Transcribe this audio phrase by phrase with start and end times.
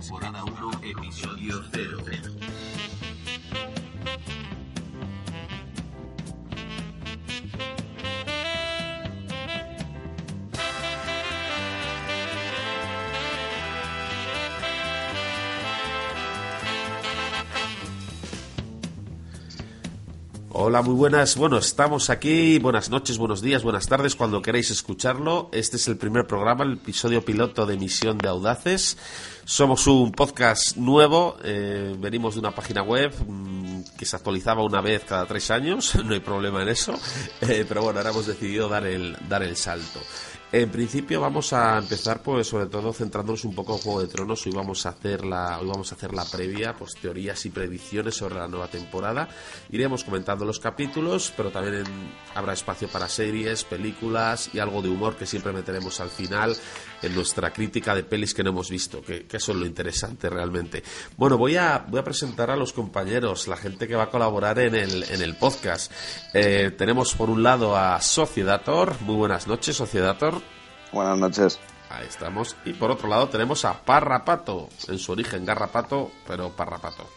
[0.00, 1.98] temporada 1, episodio 0.
[20.58, 21.36] Hola, muy buenas.
[21.36, 22.58] Bueno, estamos aquí.
[22.58, 25.48] Buenas noches, buenos días, buenas tardes, cuando queráis escucharlo.
[25.52, 28.98] Este es el primer programa, el episodio piloto de Misión de Audaces.
[29.48, 31.36] Somos un podcast nuevo.
[31.44, 35.94] eh, venimos de una página web mm, que se actualizaba una vez cada tres años.
[36.04, 36.94] No hay problema en eso.
[37.42, 40.00] Eh, pero bueno, ahora hemos decidido dar el, dar el salto.
[40.52, 44.46] En principio vamos a empezar pues sobre todo centrándonos un poco en Juego de Tronos.
[44.46, 48.14] Hoy vamos a hacer la, hoy vamos a hacer la previa, pues teorías y predicciones
[48.14, 49.28] sobre la nueva temporada.
[49.70, 54.88] Iremos comentando los capítulos, pero también en- habrá espacio para series, películas y algo de
[54.88, 56.56] humor que siempre meteremos al final
[57.02, 60.28] en nuestra crítica de pelis que no hemos visto, que, que eso es lo interesante
[60.28, 60.82] realmente.
[61.16, 64.58] Bueno, voy a, voy a presentar a los compañeros, la gente que va a colaborar
[64.58, 65.92] en el, en el podcast.
[66.34, 69.00] Eh, tenemos por un lado a Sociedator.
[69.02, 70.40] Muy buenas noches, Sociedator.
[70.92, 71.60] Buenas noches.
[71.88, 72.56] Ahí estamos.
[72.64, 77.15] Y por otro lado tenemos a Parrapato, en su origen Garrapato, pero Parrapato.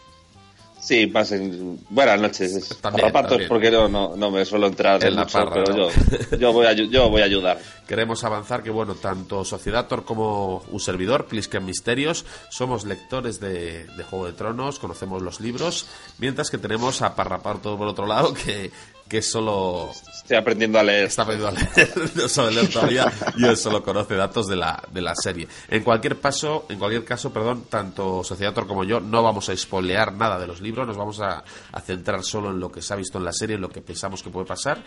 [0.81, 1.79] Sí, pasen.
[1.89, 2.77] Buenas noches.
[2.81, 3.49] También, Rapatos, también.
[3.49, 5.89] porque no, no, no me suelo entrar En la mucho, parra, pero ¿no?
[6.31, 7.59] yo, yo, voy a, yo voy a ayudar.
[7.87, 14.03] Queremos avanzar que, bueno, tanto Sociedator como un servidor, Plisken Misterios, somos lectores de, de
[14.03, 15.87] Juego de Tronos, conocemos los libros,
[16.17, 18.71] mientras que tenemos a Parrapato por otro lado, que,
[19.09, 19.91] que solo
[20.29, 21.05] Estoy aprendiendo a leer.
[21.05, 24.79] está aprendiendo a leer, no sabe leer todavía y él solo conoce datos de la,
[24.91, 25.47] de la serie.
[25.67, 30.13] En cualquier paso, en cualquier caso, perdón, tanto Sociedator como yo no vamos a spoilear
[30.13, 32.97] nada de los libros, nos vamos a, a centrar solo en lo que se ha
[32.97, 34.83] visto en la serie, en lo que pensamos que puede pasar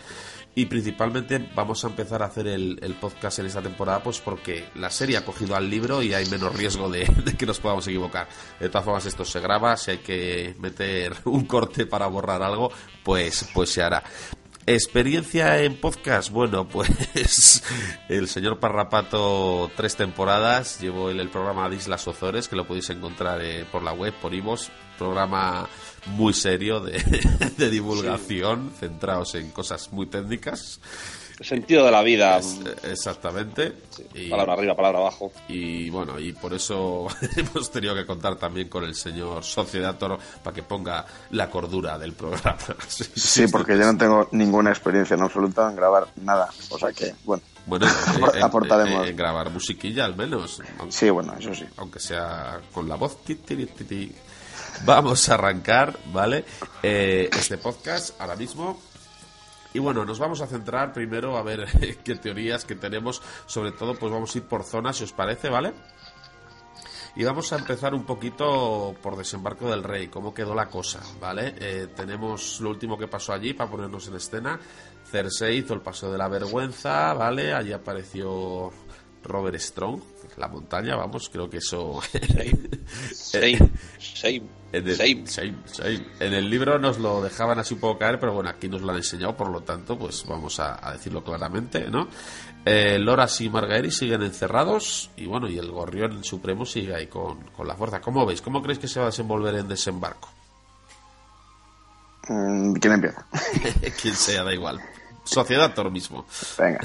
[0.55, 4.69] y principalmente vamos a empezar a hacer el, el podcast en esta temporada pues porque
[4.75, 7.85] la serie ha cogido al libro y hay menos riesgo de, de que nos podamos
[7.87, 8.29] equivocar.
[8.61, 12.71] De todas formas esto se graba, si hay que meter un corte para borrar algo,
[13.03, 14.03] pues, pues se hará.
[14.65, 17.63] Experiencia en podcast, bueno, pues
[18.07, 22.89] el señor Parrapato tres temporadas, llevó el, el programa de Islas Ozores, que lo podéis
[22.89, 25.67] encontrar eh, por la web, por Ivos, programa
[26.05, 27.03] muy serio de,
[27.57, 30.79] de divulgación, centrados en cosas muy técnicas,
[31.43, 32.37] Sentido de la vida.
[32.37, 33.73] Es- exactamente.
[34.13, 35.31] Y- Palabra arriba, palabra abajo.
[35.47, 40.53] y bueno, y por eso hemos tenido que contar también con el señor Sociedator para
[40.53, 42.57] que ponga la cordura del programa.
[42.87, 46.49] Sí, Sí, porque yo no tengo ninguna experiencia en absoluta en grabar nada.
[46.69, 49.03] O sea que, bueno, Bueno, Apor- en, aportaremos.
[49.03, 51.65] en- en grabar musiquilla al menos, aunque, sí, bueno, eso sí.
[51.77, 53.23] aunque sea con la voz.
[53.23, 54.11] ti, ti, ti, ti.
[54.85, 56.45] Vamos a arrancar, ¿vale?
[56.81, 58.81] Eh, este podcast ahora mismo.
[59.73, 61.67] Y bueno, nos vamos a centrar primero a ver
[62.03, 63.21] qué teorías que tenemos.
[63.45, 65.73] Sobre todo, pues vamos a ir por zonas, si os parece, ¿vale?
[67.15, 71.53] Y vamos a empezar un poquito por Desembarco del Rey, cómo quedó la cosa, ¿vale?
[71.59, 74.59] Eh, tenemos lo último que pasó allí para ponernos en escena.
[75.11, 77.53] Cersei hizo el paso de la vergüenza, ¿vale?
[77.53, 78.71] Allí apareció
[79.23, 80.01] Robert Strong,
[80.37, 81.99] la montaña, vamos, creo que eso...
[83.13, 83.57] Same,
[83.99, 85.27] same, En el, same.
[85.27, 86.05] same, same.
[86.19, 88.91] En el libro nos lo dejaban así un poco caer, pero bueno, aquí nos lo
[88.91, 92.07] han enseñado, por lo tanto, pues vamos a, a decirlo claramente, ¿no?
[92.65, 97.41] Eh, Loras y Margaery siguen encerrados y bueno, y el Gorrión Supremo sigue ahí con,
[97.47, 97.99] con la fuerza.
[97.99, 98.41] ¿Cómo veis?
[98.41, 100.29] ¿Cómo creéis que se va a desenvolver en desembarco?
[102.29, 103.25] Mm, ¿Quién empieza?
[104.01, 104.79] Quien sea, da igual.
[105.25, 106.25] Sociedad Tor mismo.
[106.57, 106.79] Venga.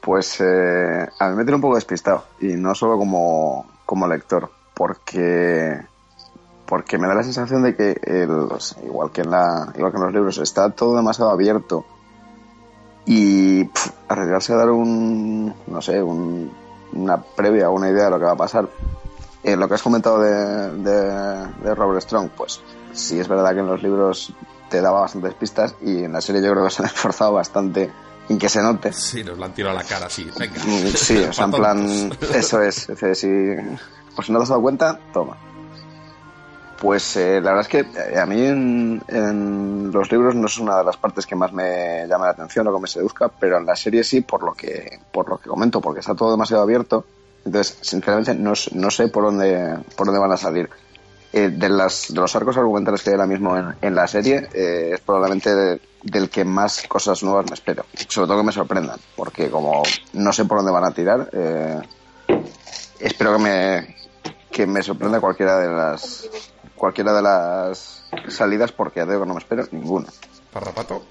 [0.00, 2.24] Pues eh, a mí me tiene un poco despistado.
[2.40, 4.50] Y no solo como, como lector.
[4.74, 5.78] Porque
[6.66, 8.48] porque me da la sensación de que el-
[8.84, 11.84] igual que en la igual que en los libros está todo demasiado abierto
[13.04, 16.50] y pf, arriesgarse a dar un no sé un-
[16.92, 18.68] una previa una idea de lo que va a pasar
[19.42, 22.60] Eh, lo que has comentado de, de, de Robert Strong pues
[22.92, 24.32] sí es verdad que en los libros
[24.68, 27.90] te daba bastantes pistas y en la serie yo creo que se han esforzado bastante
[28.30, 30.30] en que se note Sí, nos la han tirado a la cara, sí.
[30.38, 30.60] Venga.
[30.94, 32.88] Sí, o sea, en plan, eso es.
[32.88, 33.76] es decir, si,
[34.14, 35.36] pues si no te has dado cuenta, toma.
[36.80, 40.58] Pues eh, la verdad es que eh, a mí en, en los libros no es
[40.58, 43.58] una de las partes que más me llama la atención o que me seduzca, pero
[43.58, 46.62] en la serie sí, por lo que, por lo que comento, porque está todo demasiado
[46.62, 47.04] abierto.
[47.44, 50.70] Entonces, sinceramente, no, no sé por dónde, por dónde van a salir.
[51.32, 54.48] Eh, de, las, de los arcos argumentales que hay ahora mismo en, en la serie,
[54.52, 57.84] eh, es probablemente de- del que más cosas nuevas me espero.
[58.08, 59.82] Sobre todo que me sorprendan, porque como
[60.14, 61.80] no sé por dónde van a tirar, eh,
[62.98, 63.96] espero que me,
[64.50, 66.28] que me sorprenda cualquiera de las
[66.74, 70.08] cualquiera de las salidas, porque ya digo que no me espero ninguna.
[70.52, 71.04] Parrapato.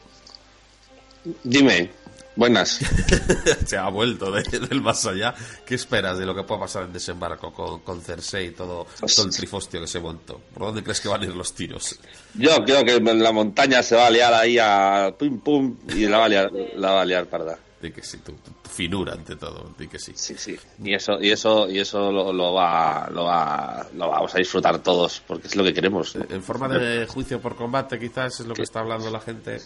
[1.44, 1.92] Dime,
[2.36, 2.80] buenas.
[3.66, 5.34] Se ha vuelto de- del más allá.
[5.66, 9.26] ¿Qué esperas de lo que pueda pasar en desembarco con, con Cersei y todo, todo
[9.26, 10.40] el trifostio que se montó?
[10.54, 12.00] ¿Por dónde crees que van a ir los tiros?
[12.36, 16.06] Yo creo que en la montaña se va a liar ahí a pum pum y
[16.08, 17.58] la va a liar, la va a liar parda.
[17.82, 20.12] Di que sí, tu, tu- tu finura ante todo, di que sí.
[20.14, 20.58] Sí, sí.
[20.84, 24.80] Y eso, y eso, y eso lo, lo va, lo va, lo vamos a disfrutar
[24.80, 26.14] todos, porque es lo que queremos.
[26.30, 29.62] En forma de juicio por combate, quizás es lo que está hablando la gente.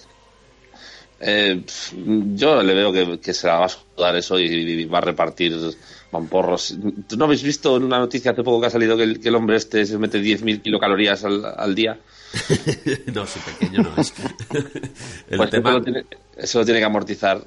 [1.25, 1.63] Eh,
[2.35, 5.01] yo le veo que, que se la va a sudar eso y, y va a
[5.01, 5.55] repartir
[6.11, 6.75] mamporros.
[7.07, 9.29] ¿Tú no habéis visto en una noticia hace poco que ha salido que el, que
[9.29, 11.97] el hombre este se mete 10.000 kilocalorías al, al día?
[13.13, 14.13] no, si pequeño no es.
[15.29, 15.69] el Pues tema.
[15.69, 16.05] eso, lo tiene,
[16.35, 17.41] eso lo tiene que amortizar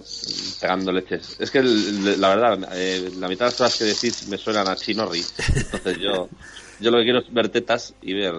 [0.61, 1.37] pegando leches.
[1.39, 4.69] Es que el- la verdad, eh, la mitad de las cosas que decís me suenan
[4.69, 5.23] a chinorri.
[5.55, 6.29] Entonces yo,
[6.81, 8.33] yo lo que quiero es ver tetas y ver,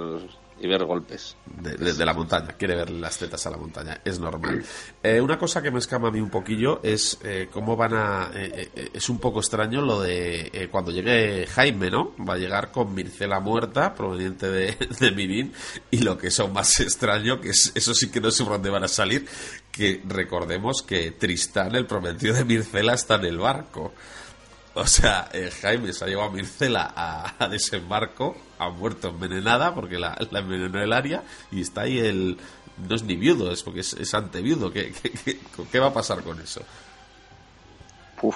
[0.59, 1.35] y ver golpes.
[1.45, 4.63] de, de- la montaña, quiere ver las tetas a la montaña, es normal.
[5.03, 8.29] Eh, una cosa que me escama a mí un poquillo es eh, cómo van a...
[8.33, 12.13] eh, eh, es un poco extraño lo de eh, cuando llegue Jaime, ¿no?
[12.27, 15.53] Va a llegar con Mircela muerta, proveniente de, de Mirin,
[15.91, 18.53] y lo que es aún más extraño, que es, eso sí que no sé por
[18.53, 19.25] dónde van a salir,
[19.71, 23.93] que recordemos que Tristán, el prometido de Mircela, está en el barco.
[24.77, 29.73] O sea, eh, Jaime se ha llevado a Mircela a, a desembarco, ha muerto envenenada
[29.73, 32.37] porque la, la envenenó el área y está ahí el...
[32.87, 34.71] No es ni viudo, es porque es, es anteviudo.
[34.71, 35.39] ¿Qué, qué, qué,
[35.71, 36.61] qué va a pasar con eso?
[38.21, 38.35] Uf,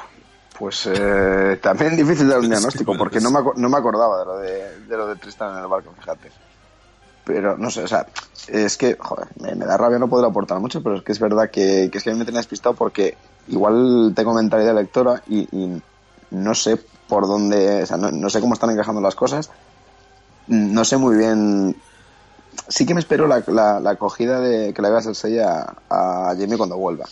[0.58, 4.38] pues eh, también difícil dar un diagnóstico, porque no me, no me acordaba de lo
[4.40, 6.32] de, de lo de Tristan en el barco, fíjate.
[7.24, 8.08] Pero no sé, o sea,
[8.48, 11.20] es que, joder, me, me da rabia no poder aportar mucho, pero es que es
[11.20, 13.16] verdad que, que es que a mí me tenía despistado porque
[13.48, 15.82] igual tengo mentalidad de lectora y, y
[16.32, 19.50] no sé por dónde, o sea, no, no sé cómo están encajando las cosas.
[20.48, 21.76] No sé muy bien.
[22.68, 26.34] Sí que me espero la, la, la acogida de que le haga Cersei a, a
[26.38, 27.06] Jamie cuando vuelva.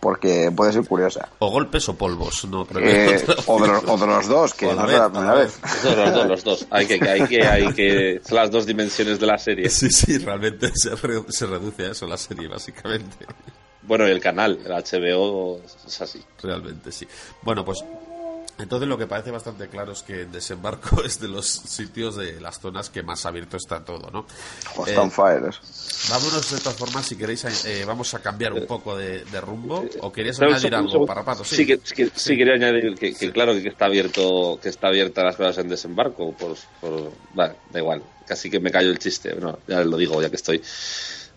[0.00, 1.28] Porque puede ser curiosa.
[1.40, 4.74] O golpes o polvos, no Eh, o, de los, o de los dos, que O
[4.74, 5.60] no es vez, la a la primera vez.
[5.60, 5.84] vez.
[5.84, 6.66] Los dos, los dos.
[6.70, 9.68] Hay que, hay que, hay que, son las dos dimensiones de la serie.
[9.68, 13.26] Sí, sí, realmente se, re- se reduce a eso la serie, básicamente.
[13.82, 16.22] Bueno, y el canal, el HBO, es así.
[16.42, 17.06] Realmente sí.
[17.42, 17.84] Bueno, pues
[18.62, 22.40] entonces lo que parece bastante claro es que en desembarco es de los sitios de
[22.40, 24.26] las zonas que más abierto está todo, ¿no?
[24.86, 24.94] Eh.
[26.10, 29.84] Vámonos de todas formas, si queréis, eh, vamos a cambiar un poco de, de rumbo.
[30.00, 31.06] ¿O querías Pero añadir algo, segundo.
[31.06, 31.44] Parrapato?
[31.44, 34.68] Sí, Sí, que, sí que- sí quería añadir que, que claro que está abierto, que
[34.70, 38.90] está abierta las cosas en desembarco, por, por vale, da igual, casi que me callo
[38.90, 40.62] el chiste, no, ya lo digo, ya que estoy,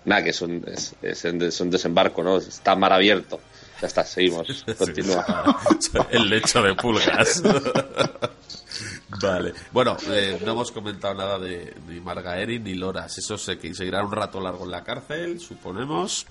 [0.05, 2.37] nada, que es un, es, es en- es un desembarco, ¿no?
[2.37, 3.39] Está mar abierto,
[3.83, 5.25] ya está, seguimos, continúa.
[6.09, 7.43] El lecho de pulgas.
[9.21, 9.53] Vale.
[9.73, 13.17] Bueno, eh, no hemos comentado nada de ni Margaerin ni Loras.
[13.17, 16.25] Eso se que seguirán un rato largo en la cárcel, suponemos.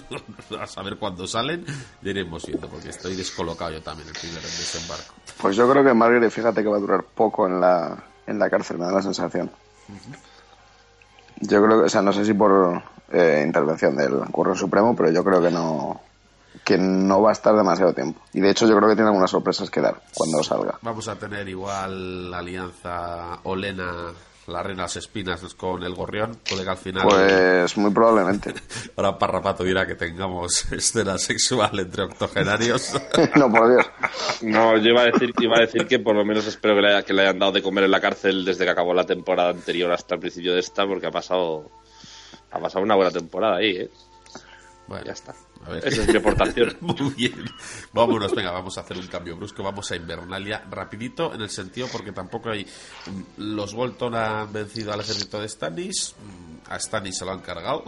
[0.58, 1.66] a saber cuándo salen.
[2.02, 5.14] Iremos viendo, porque estoy descolocado yo también el primer desembarco.
[5.42, 8.48] Pues yo creo que Margaret, fíjate que va a durar poco en la, en la
[8.48, 9.50] cárcel, me da la sensación.
[11.40, 15.10] Yo creo que, o sea, no sé si por eh, intervención del Curro Supremo, pero
[15.10, 16.00] yo creo que no
[16.64, 18.20] que no va a estar demasiado tiempo.
[18.32, 20.78] Y de hecho yo creo que tiene algunas sorpresas que dar cuando salga.
[20.82, 24.12] Vamos a tener igual la alianza Olena,
[24.46, 26.38] la reina de las espinas con el gorrión.
[26.48, 27.06] Puede que al final.
[27.08, 28.54] Pues muy probablemente.
[28.96, 32.92] Ahora Parrapato dirá que tengamos escena sexual entre octogenarios.
[33.36, 33.86] no, por Dios.
[34.42, 36.88] No, yo iba a decir, iba a decir que por lo menos espero que le,
[36.88, 39.50] haya- que le hayan dado de comer en la cárcel desde que acabó la temporada
[39.50, 41.70] anterior hasta el principio de esta, porque ha pasado,
[42.50, 43.90] ha pasado una buena temporada ahí, ¿eh?
[44.86, 45.34] Bueno, Ya está.
[45.66, 45.86] A ver.
[45.88, 46.76] Esa es mi aportación.
[46.80, 47.44] Muy bien.
[47.92, 49.62] Vámonos, venga, vamos a hacer un cambio brusco.
[49.62, 52.64] Vamos a Invernalia rapidito, en el sentido porque tampoco hay...
[52.64, 53.22] mm,
[53.54, 56.14] Los Bolton han vencido al ejército de Stannis.
[56.22, 57.84] mm, A Stannis se lo han cargado.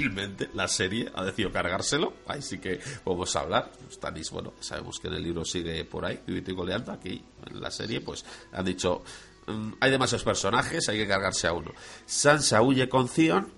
[0.54, 2.14] La serie ha decidido cargárselo.
[2.26, 3.72] Ahí sí que vamos a hablar.
[3.90, 6.92] Stannis, bueno, sabemos que en el libro sigue por ahí, vivito y goleando.
[6.92, 9.02] Aquí, en la serie, pues han dicho...
[9.46, 11.72] mm, Hay demasiados personajes, hay que cargarse a uno.
[12.04, 13.52] Sansa huye con Theon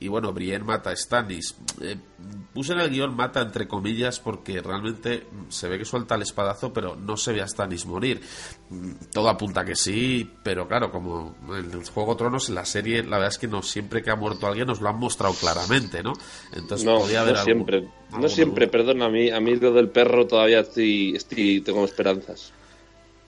[0.00, 1.54] y bueno, Brienne mata a Stannis.
[1.82, 1.96] Eh,
[2.54, 6.22] puse en el guion mata entre comillas porque realmente mm, se ve que suelta el
[6.22, 8.20] espadazo, pero no se ve a Stannis morir.
[8.70, 12.64] Mm, Todo apunta que sí, pero claro, como en el Juego de Tronos, en la
[12.64, 15.34] serie, la verdad es que no siempre que ha muerto alguien nos lo han mostrado
[15.34, 16.14] claramente, ¿no?
[16.52, 17.76] Entonces No, podía haber no algún- siempre.
[18.08, 21.84] algún- No siempre, perdón, a mí, a mí lo del perro todavía estoy, estoy tengo
[21.84, 22.52] esperanzas.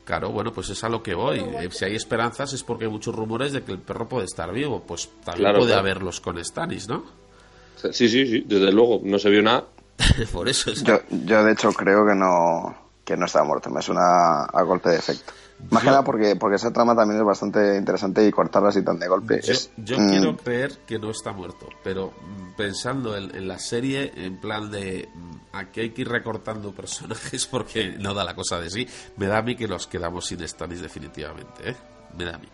[0.04, 1.38] Claro, bueno, pues es a lo que voy.
[1.38, 4.52] Eh, Si hay esperanzas es porque hay muchos rumores de que el perro puede estar
[4.52, 4.82] vivo.
[4.86, 5.80] Pues también Claro, puede claro.
[5.80, 7.04] haberlos con Stannis, ¿no?
[7.76, 9.64] Sí, sí, sí, desde luego, no se vio nada.
[10.32, 13.82] Por eso es Yo, yo de hecho creo que no que no está muerto, me
[13.82, 15.32] suena a golpe de efecto.
[15.70, 18.82] Más Yo- que nada porque, porque esa trama también es bastante interesante y cortarla así
[18.82, 19.40] tan de golpe.
[19.42, 23.46] Yo, es, yo mm, quiero creer que no está muerto, pero mm, pensando en, en
[23.48, 28.24] la serie, en plan de mm, aquí hay que ir recortando personajes porque no da
[28.24, 31.76] la cosa de sí, me da a mí que nos quedamos sin Stannis definitivamente, ¿eh?
[32.18, 32.48] Me da a mí.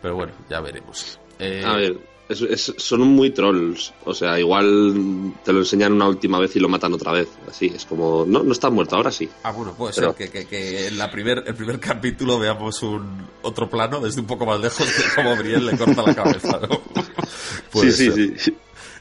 [0.00, 1.18] Pero bueno, ya veremos.
[1.38, 1.98] Eh, A ver,
[2.32, 3.92] es- es- son muy trolls.
[4.04, 7.28] O sea, igual te lo enseñan una última vez y lo matan otra vez.
[7.48, 9.28] Así, es como, no, no está muerto, ahora sí.
[9.44, 12.82] Ah, bueno, puede Pero- ser que, que- que en la primer, el primer capítulo veamos
[12.82, 16.60] un otro plano desde un poco más lejos de cómo Brienne le corta la cabeza,
[17.72, 18.56] sí, sí, sí.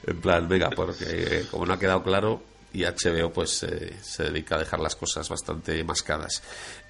[0.07, 2.41] En plan, venga, porque eh, como no ha quedado claro,
[2.73, 6.41] y HBO pues eh, se dedica a dejar las cosas bastante mascadas.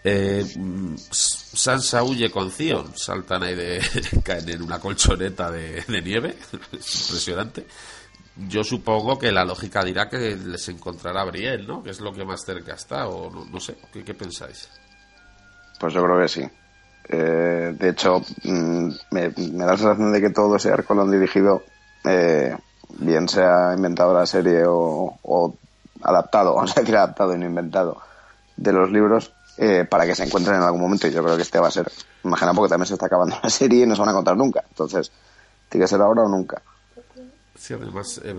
[0.04, 3.82] Eh, mm, Sansa huye con Theon, saltan ahí de.
[4.24, 6.36] caen en una colchoneta de, de nieve,
[6.72, 7.66] es impresionante.
[8.48, 11.84] Yo supongo que la lógica dirá que les encontrará Brienne, ¿no?
[11.84, 14.70] Que es lo que más cerca está, o no, no sé, ¿qué, pensáis?
[15.80, 16.50] Pues yo creo que sí.
[17.10, 21.02] Eh, de hecho, mm, me, me da la sensación de que todo ese arco lo
[21.02, 21.64] han dirigido,
[22.06, 22.56] eh,
[23.00, 25.58] bien sea inventado la serie o
[26.03, 27.98] adaptado, vamos a decir adaptado y no inventado,
[28.58, 31.08] de los libros, eh, para que se encuentren en algún momento.
[31.08, 31.91] Y yo creo que este va a ser,
[32.24, 34.63] imagina porque también se está acabando la serie y no se van a encontrar nunca.
[34.67, 35.12] Entonces,
[35.70, 36.62] tiene que ser ahora o nunca.
[37.62, 38.34] Sí, además, eh,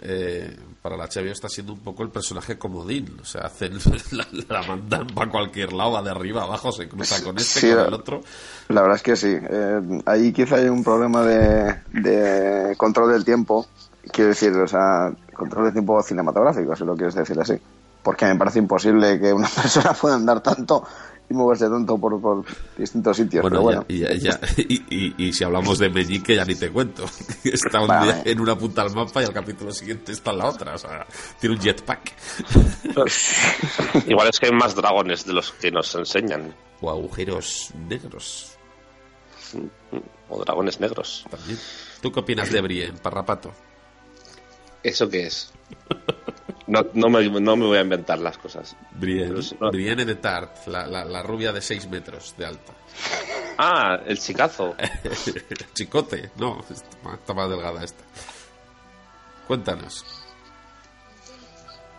[0.00, 3.18] eh, para la HBO está siendo un poco el personaje comodín.
[3.20, 3.72] O sea, hacen
[4.12, 7.70] la, la mandan para cualquier lado, va de arriba, abajo, se cruza con este, Sí,
[7.70, 8.22] con el otro.
[8.68, 9.36] La verdad es que sí.
[9.38, 13.66] Eh, ahí quizá hay un problema de, de control del tiempo.
[14.10, 17.54] Quiero decir, o sea, control del tiempo cinematográfico, si lo quieres decir así.
[18.02, 20.84] Porque me parece imposible que una persona pueda andar tanto
[21.30, 22.44] y moverse tanto por, por
[22.76, 23.42] distintos sitios.
[23.42, 26.54] Bueno, pero bueno, ya- y, ya- y, y- y si hablamos de Meñique, ya ni
[26.56, 27.04] te cuento.
[27.44, 28.12] Está un Vale.
[28.14, 30.74] día en una punta del mapa y al capítulo siguiente está en la otra.
[30.74, 31.06] O sea,
[31.40, 32.12] tiene un jetpack.
[34.08, 36.54] Igual es que hay más dragones de los que nos enseñan.
[36.80, 38.58] O agujeros negros
[40.28, 41.24] O dragones negros.
[41.30, 41.58] también.
[42.00, 43.52] ¿Tú qué opinas de Brienne, Parrapato?
[44.82, 45.52] ¿Eso qué es?
[46.66, 48.76] No, no, me, no me voy a inventar las cosas.
[48.92, 52.72] Brienne, no- Brienne de Tart, la, la- la rubia de 6 metros de alta.
[53.58, 54.74] Ah, el chicazo.
[55.74, 58.04] Chicote, no, está más- está más delgada esta.
[59.46, 60.04] Cuéntanos.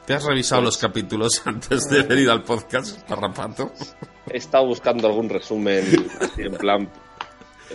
[0.06, 3.72] ¿Te has revisado los capítulos antes de venir al podcast, Parrapato?
[4.30, 6.90] He estado buscando algún resumen así en plan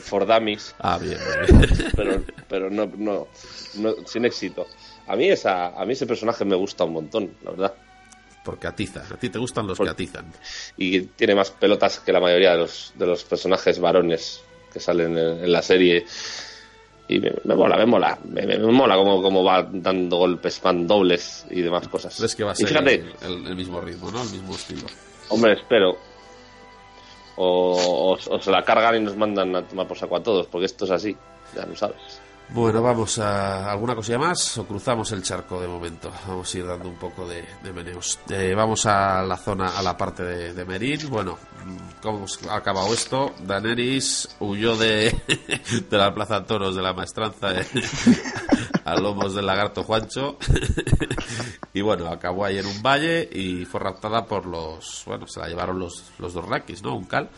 [0.02, 1.90] for dummies, Ah, bien, bien.
[1.96, 3.28] pero, pero no, no,
[3.76, 4.66] no- sin éxito.
[5.08, 7.74] A mí, esa, a mí ese personaje me gusta un montón, la verdad.
[8.44, 9.04] Porque atizan.
[9.12, 10.26] A ti te gustan los que atizan.
[10.76, 14.40] Y tiene más pelotas que la mayoría de los, de los personajes varones
[14.72, 16.04] que salen en, en la serie.
[17.08, 18.18] Y me, me mola, me mola.
[18.24, 22.14] Me, me- me mola cómo, cómo va dando golpes, van dobles y demás cosas.
[22.16, 24.22] ¿Crees que va a y ser fíjate, el, el mismo ritmo, ¿no?
[24.22, 24.86] El mismo estilo.
[25.30, 25.96] Hombre, espero.
[27.36, 30.46] O, o- o se la cargan y nos mandan a tomar por saco a todos,
[30.48, 31.16] porque esto es así,
[31.54, 32.20] ya lo sabes.
[32.50, 36.10] Bueno, vamos a alguna cosilla más o cruzamos el charco de momento.
[36.26, 38.18] Vamos a ir dando un poco de, de meneos.
[38.30, 41.10] Eh, vamos a la zona, a la parte de, de Merín.
[41.10, 41.38] Bueno,
[42.00, 43.34] ¿cómo ha acabado esto?
[43.44, 45.14] Daenerys huyó de,
[45.90, 47.66] de la plaza toros de la maestranza eh,
[48.84, 50.38] a lomos del lagarto Juancho.
[51.74, 55.02] y bueno, acabó ahí en un valle y fue raptada por los.
[55.04, 56.96] Bueno, se la llevaron los, los dos raquis, ¿no?
[56.96, 57.28] Un cal.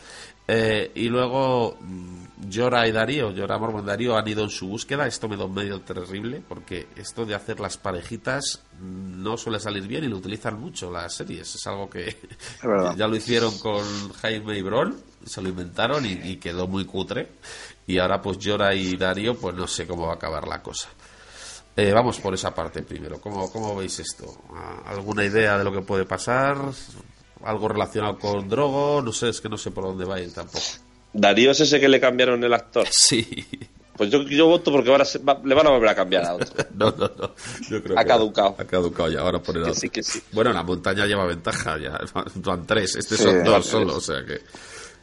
[0.47, 5.07] Eh, y luego mm, Llora y Darío, Llora Mormon Darío han ido en su búsqueda.
[5.07, 9.59] Esto me da un medio terrible porque esto de hacer las parejitas mm, no suele
[9.59, 11.55] salir bien y lo utilizan mucho las series.
[11.55, 12.17] Es algo que
[12.97, 14.95] ya lo hicieron con Jaime y Bron,
[15.25, 17.29] se lo inventaron y, y quedó muy cutre.
[17.87, 20.89] Y ahora pues Llora y Darío, pues no sé cómo va a acabar la cosa.
[21.75, 23.19] Eh, vamos por esa parte primero.
[23.21, 24.25] ¿Cómo, ¿Cómo veis esto?
[24.53, 26.57] ¿Ah, ¿Alguna idea de lo que puede pasar?
[27.43, 29.01] ¿Algo relacionado con Drogo?
[29.01, 30.63] No sé, es que no sé por dónde va a ir tampoco.
[31.13, 32.87] Darío es ese que le cambiaron el actor.
[32.91, 33.45] Sí.
[33.97, 36.33] Pues yo, yo voto porque ahora se va- le van a volver a cambiar a
[36.35, 36.47] otro.
[36.73, 37.31] No, no, no.
[37.69, 38.55] Yo creo Ha que caducado.
[38.57, 39.79] Ha caducado ya, ahora poner Que otro.
[39.81, 40.21] sí, que sí.
[40.31, 41.99] Bueno, la montaña lleva ventaja ya.
[42.35, 43.65] Van tres, este Sí, son dos tres.
[43.67, 44.39] solo, o sea que.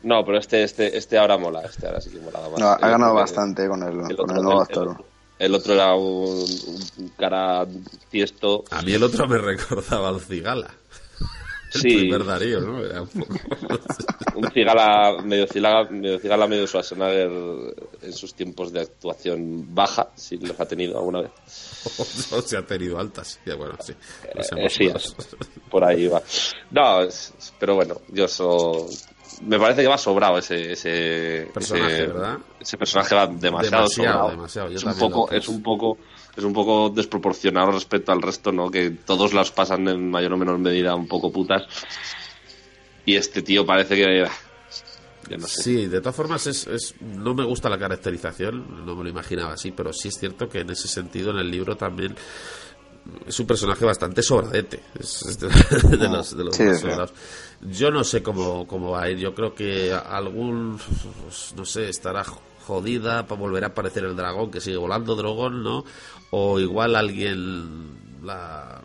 [0.02, 2.58] No, pero este, este, este ahora mola, este ahora sí que mola más.
[2.58, 5.04] no, ha ganado que bastante con el, el con otro- el nuevo el- actor.
[5.38, 6.46] el otro era un,
[6.96, 7.66] un cara
[8.10, 8.64] tiesto.
[8.70, 10.70] A mí el otro me recordaba al Cigala.
[11.70, 12.10] Sí.
[12.10, 12.84] Darío, ¿no?
[12.84, 13.34] Era un poco...
[14.34, 17.30] Un cigala medio cigala, medio cigala, medio Schwarzenegger
[18.02, 21.30] en sus tiempos de actuación baja, si los ha tenido alguna vez.
[22.32, 23.40] o se ha tenido altas.
[23.44, 23.94] Ya, bueno, sí.
[24.56, 24.88] Eh, sí,
[25.70, 26.22] por ahí va.
[26.70, 28.86] No, es- pero bueno, yo so,
[29.42, 32.38] me parece que va sobrado ese ese Personaje, ese, ¿verdad?
[32.60, 34.30] ese personaje va demasiado, Demasiado, sobrado.
[34.30, 35.98] demasiado, yo Es un poco es un poco
[36.38, 38.70] es un poco desproporcionado respecto al resto, ¿no?
[38.70, 41.64] Que todos las pasan en mayor o menor medida un poco putas.
[43.04, 44.26] Y este tío parece que
[45.36, 45.62] no sé.
[45.62, 49.52] Sí, de todas formas es, es- no me gusta la caracterización, no me lo imaginaba
[49.54, 52.14] así, pero sí es cierto que en ese sentido en el libro también
[53.26, 55.48] es un personaje bastante sobradete, es, es de,
[55.98, 57.12] de los, de los Sí, sobrados.
[57.62, 60.78] Yo no sé cómo, cómo va a ir, yo creo que algún,
[61.56, 62.24] no sé, estará
[62.68, 65.84] jodida para volver a aparecer el dragón que sigue volando, dragón, ¿no?
[66.30, 68.80] O igual alguien la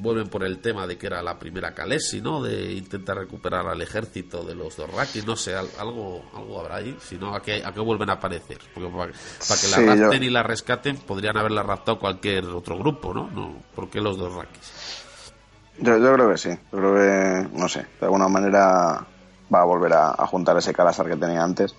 [0.00, 2.40] vuelven por el tema de que era la primera Kalesi, ¿no?
[2.42, 6.96] De intentar recuperar al ejército de los Dorraki, no sé, al- algo algo habrá ahí,
[7.02, 8.58] si no, ¿a qué, a qué vuelven a aparecer?
[8.72, 12.44] Porque para, para que la Sí, yo- rapten y la rescaten, podrían haberla raptado cualquier
[12.46, 13.28] otro grupo, ¿no?
[13.30, 15.02] no ¿Por qué los Dorrakis?
[15.80, 16.50] Yo, yo creo que sí.
[16.72, 19.04] Yo creo que, no sé, de alguna manera
[19.52, 21.74] va a volver a, a juntar ese Calasar que tenía antes.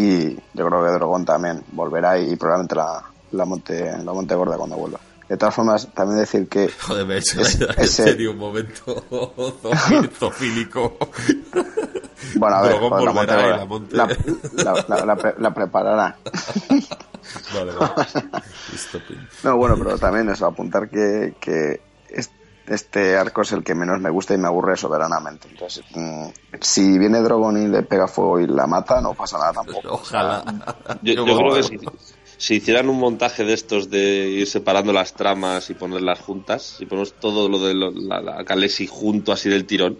[0.00, 3.02] Y yo creo que Drogon también volverá y, probablemente la,
[3.32, 5.00] la, monte, la monte gorda cuando vuelva.
[5.28, 8.02] De todas formas, también decir que Joder, me he hecho Es- la idea, en ese-
[8.04, 9.04] serio un momento
[10.18, 10.96] zofílico.
[12.34, 16.16] Bueno, a ver, joder, la monte y la monte- La, pre- la preparará.
[17.54, 17.94] Vale, vale.
[19.44, 21.80] No, bueno, pero también eso, apuntar que, que
[22.68, 25.48] este arco es el que menos me gusta y me aburre soberanamente.
[25.48, 26.26] Entonces, mm,
[26.60, 29.94] si viene Drogon y le pega fuego y la mata, no pasa nada tampoco.
[29.94, 30.44] Ojalá.
[31.02, 31.78] Yo, creo que si,
[32.38, 36.86] si hicieran un montaje de estos de ir separando las tramas y ponerlas juntas, si
[36.86, 39.98] ponemos todo lo de lo- la, la Kalesi junto así del tirón,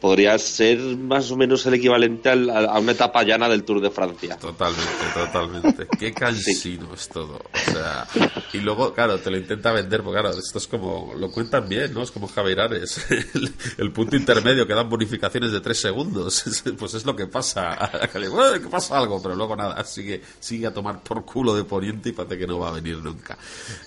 [0.00, 3.90] podría ser más o menos el equivalente al- a, una etapa llana del Tour de
[3.90, 4.36] Francia.
[4.36, 5.86] Totalmente, totalmente.
[5.98, 7.36] Qué cansino es todo.
[7.52, 8.06] O sea,
[8.52, 11.94] y luego, claro, te lo intenta vender, porque claro, esto es como, lo cuentan bien,
[11.94, 12.02] ¿no?
[12.02, 16.46] Es como Javier Ares, el, el punto intermedio que dan bonificaciones de tres segundos.
[16.46, 17.90] Es- Pues es lo que pasa.
[18.30, 22.08] Bueno, que pasa algo, pero luego nada, sigue, sigue a tomar por culo de poniente
[22.08, 23.36] y parece que no va a venir nunca.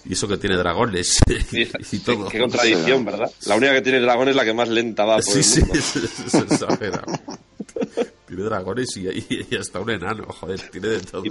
[0.06, 1.20] Y eso que tiene dragones
[1.52, 2.28] y, y todo.
[2.30, 3.32] Qué contradicción, ¿verdad?
[3.46, 5.60] La única que tiene dragón es la que más lenta va por Sí, el sí,
[5.62, 5.76] mundo.
[5.76, 7.14] es exagerado.
[8.28, 11.22] Tiene dragones y, y- y hasta un enano, joder, tiene de todo.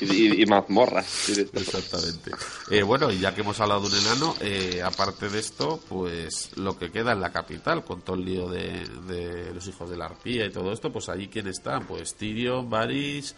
[0.00, 1.28] Y, mazmorras.
[1.30, 2.30] Exactamente.
[2.70, 6.50] Eh, bueno, y ya que hemos hablado de un enano, eh, aparte de esto, pues
[6.56, 9.96] lo que queda en la capital, con todo el lío de, de los hijos de
[9.96, 13.34] la arpía y todo esto, pues allí quién está, pues Tyrion, Varys,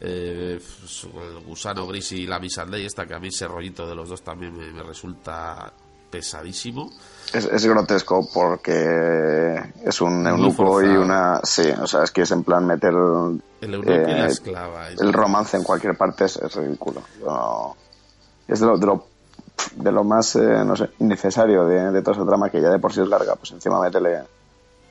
[0.00, 3.94] eh, pues, el gusano gris y la Missandei, esta que a mí ese rollito de
[3.94, 5.72] los dos también me, me resulta
[6.10, 6.90] pesadísimo.
[7.34, 11.40] Es, es grotesco porque es un eunuco y una...
[11.42, 13.42] Sí, o sea, es que es en plan meter el,
[13.84, 14.88] la eh, esclava.
[14.88, 17.02] el romance en cualquier parte es, es ridículo.
[17.24, 17.76] No-
[18.46, 19.04] es de lo, de lo,
[19.76, 22.78] de lo más, eh, no sé, innecesario de, de toda esa trama que ya de
[22.78, 24.22] por sí es larga, pues encima métele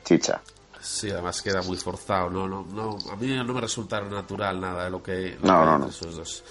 [0.04, 0.40] chicha.
[0.80, 2.30] Sí, además queda muy forzado.
[2.30, 5.60] No, no, no, a mí no me resulta natural nada de lo que, lo No,
[5.60, 5.88] que no, no.
[5.88, 6.44] esos dos.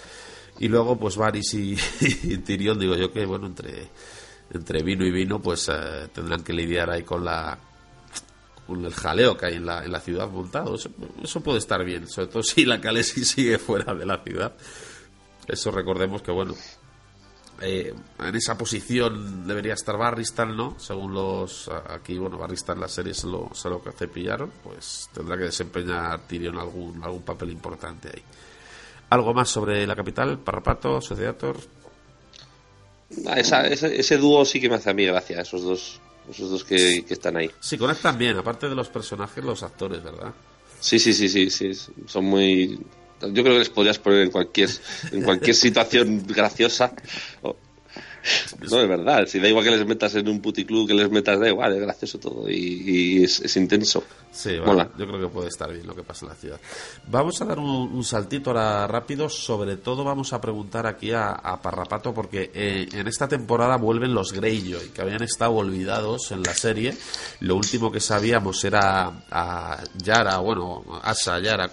[0.59, 3.89] Y luego, pues Varys y, y Tyrion, digo yo que, bueno, entre,
[4.51, 7.57] entre vino y vino, pues eh, tendrán que lidiar ahí con la
[8.65, 10.75] con el jaleo que hay en la, en la ciudad montado.
[10.75, 10.89] Eso,
[11.23, 14.53] eso puede estar bien, sobre todo si la Khaleesi sigue fuera de la ciudad.
[15.47, 16.53] Eso recordemos que, bueno,
[17.61, 20.79] eh, en esa posición debería estar Barristan, ¿no?
[20.79, 21.69] Según los.
[21.89, 26.19] Aquí, bueno, Barristan la serie se lo, se lo que cepillaron, pues tendrá que desempeñar
[26.27, 28.21] Tyrion algún, algún papel importante ahí.
[29.09, 30.39] ¿Algo más sobre la capital?
[30.39, 31.55] Parrapato, Sociedator.
[33.25, 36.49] Ah, esa- ese, ese dúo sí que me hace a mí gracia, esos dos, esos
[36.49, 37.49] dos que, que están ahí.
[37.59, 40.33] Sí, conectan bien, aparte de los personajes, los actores, ¿verdad?
[40.79, 41.71] Sí, sí, sí, sí, sí,
[42.05, 42.79] son muy...
[43.21, 44.69] Yo creo que les podrías poner en cualquier,
[45.11, 46.93] en cualquier situación graciosa.
[48.69, 51.39] No, es verdad, si da igual que les metas en un puticlub, que les metas,
[51.39, 54.03] da igual, es gracioso todo y, y es, es intenso.
[54.31, 54.89] Sí, Mola.
[54.97, 56.59] yo creo que puede estar bien lo que pasa en la ciudad.
[57.07, 61.31] Vamos a dar un, un saltito ahora rápido, sobre todo vamos a preguntar aquí a,
[61.31, 66.43] a Parrapato porque eh, en esta temporada vuelven los Greyjoy, que habían estado olvidados en
[66.43, 66.95] la serie.
[67.39, 71.69] Lo último que sabíamos era a Yara, bueno, Asa, Yara,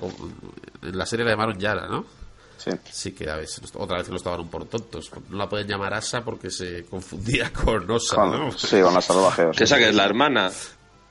[0.84, 2.04] en la serie la llamaron Yara, ¿no?
[2.56, 2.70] Sí.
[2.90, 5.10] Sí que a veces, otra vez lo estaban un por tontos.
[5.28, 8.52] No la pueden llamar Asa porque se confundía con Osa, Con, ¿no?
[8.52, 9.56] sí, con los salvajeos.
[9.56, 10.50] Que esa que es la hermana,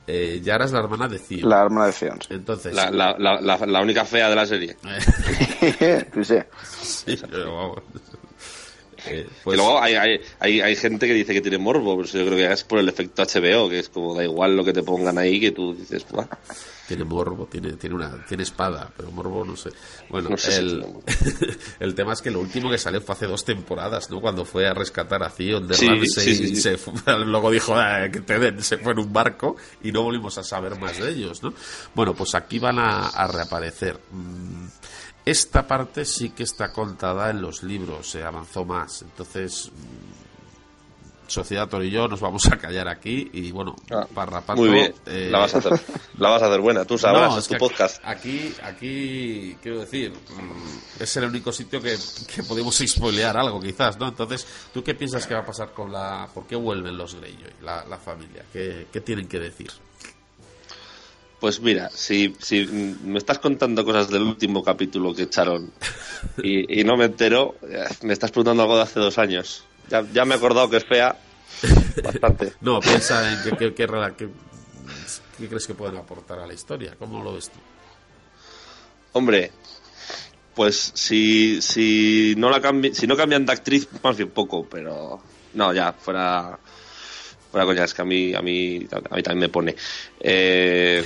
[0.08, 1.44] Eh, Yara es la hermana de Cid.
[1.46, 2.20] La arma de Sion.
[2.22, 2.28] sí.
[2.34, 4.76] Entonces, la, la, la, la, la única fea de la serie.
[4.82, 6.36] Sí, sí.
[6.82, 7.78] Sí, pero vamos.
[9.06, 12.06] Eh, Que pues, luego hay, hay, hay, hay gente que dice que tiene morbo, pero
[12.08, 14.64] eso yo creo que es por el efecto HBO, que es como da igual lo
[14.64, 16.28] que te pongan ahí, que tú dices, "Buah".
[16.88, 19.70] Tiene morbo, tiene, tiene una, tiene espada, pero morbo no sé.
[20.10, 20.86] Bueno, No sé si el,
[21.80, 24.20] el tema es que lo último que salió fue hace dos temporadas, ¿no?
[24.22, 26.62] Cuando fue a rescatar a Theon de Sí, Ramsay sí, sí, y sí.
[26.62, 26.94] se fue-
[27.26, 30.44] luego dijo "Ah, que te den, se fue en un barco y no volvimos a
[30.44, 31.54] saber más de ellos, ¿no?
[31.96, 34.00] Bueno, pues aquí van a, a reaparecer.
[34.12, 34.68] Mm,
[35.26, 39.04] Esta parte sí que está contada en los libros, se avanzó más.
[39.04, 39.72] Entonces,
[41.34, 44.94] Sociedad Toro y yo nos vamos a callar aquí y bueno, Ah, Parrapato, Muy bien,
[45.06, 45.74] eh, la vas a hacer,
[46.18, 48.02] la vas a hacer buena, tú sabrás, no, es es tu podcast.
[48.04, 51.98] Aquí, aquí, quiero decir, mm, es el único sitio que,
[52.34, 54.08] que podemos spoilear algo, quizás, ¿no?
[54.08, 56.28] Entonces, ¿tú qué piensas que va a pasar con la...
[56.34, 58.46] ¿Por qué vuelven los Greyjoy, la, la familia?
[58.54, 59.72] ¿Qué, ¿Qué tienen que decir?
[61.40, 62.66] Pues mira, si, si
[63.04, 65.72] me estás contando cosas del último capítulo que echaron
[66.42, 69.66] y, y no me entero, eh, me estás preguntando algo de hace dos años.
[69.90, 71.18] Ya, ya me he acordado que es fea
[72.04, 72.54] bastante.
[72.62, 73.74] No, piensa en qué, qué,
[75.48, 76.96] crees que pueden aportar a la historia.
[76.98, 77.60] ¿Cómo lo ves tú?
[79.14, 79.52] Hombre,
[80.56, 85.22] pues si, si no la cambi- si no cambian de actriz, más bien poco, pero
[85.54, 86.58] no, ya, fuera
[87.52, 89.76] fuera coña, es que a mí, a mí, a mí también me pone.
[90.20, 91.04] Eh,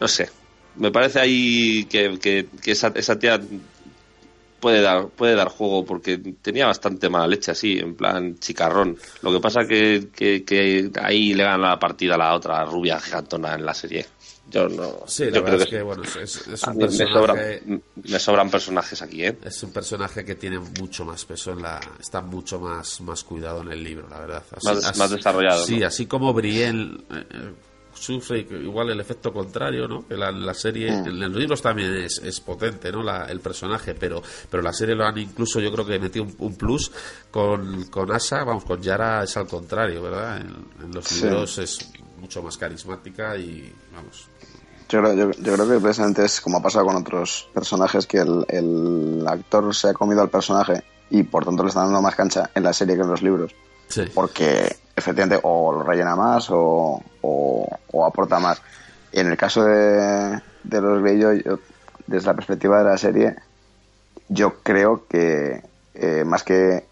[0.00, 0.30] no sé,
[0.76, 3.38] me parece ahí que, que, que esa, esa tía
[4.60, 8.96] puede dar, puede dar juego porque tenía bastante mala leche así, en plan chicarrón.
[9.22, 13.00] Lo que pasa que, que, que ahí le gana la partida a la otra rubia
[13.00, 14.06] gigantona en la serie.
[14.50, 15.04] Yo no.
[15.06, 17.12] Sí, la yo creo es que bueno, es, es- es a un mí me, personaje...
[17.60, 19.38] sobran, me sobran personajes aquí, ¿eh?
[19.44, 23.62] Es un personaje que tiene mucho más peso en la, está mucho más, más cuidado
[23.62, 24.42] en el libro, la verdad.
[24.56, 25.86] Así- Más- así- más desarrollado, Sí, ¿no?
[25.86, 27.52] así como Brienne eh, eh,
[28.00, 30.06] sufre igual el efecto contrario, ¿no?
[30.08, 31.06] Que la, la serie, Mm.
[31.08, 33.02] en los libros también es, es potente, ¿no?
[33.02, 36.34] La- el personaje, pero, pero la serie lo han incluso, yo creo que metido un,
[36.38, 36.90] un plus
[37.30, 40.40] con, con Asa, vamos, con Yara es al contrario, ¿verdad?
[40.40, 41.24] En, en los Sí.
[41.24, 44.28] libros es mucho más carismática y, vamos,
[44.88, 48.18] Yo creo, yo, yo creo que precisamente es como ha pasado con otros personajes, que
[48.18, 52.14] el, el actor se ha comido al personaje y por tanto le está dando más
[52.14, 53.52] cancha en la serie que en los libros.
[53.88, 54.02] sí.
[54.14, 58.62] Porque efectivamente o lo rellena más o, o, o aporta más.
[59.12, 61.58] En el caso de, de los Greyjoy, yo,
[62.06, 63.34] desde la perspectiva de la serie,
[64.28, 65.62] yo creo que
[65.94, 66.84] eh, más que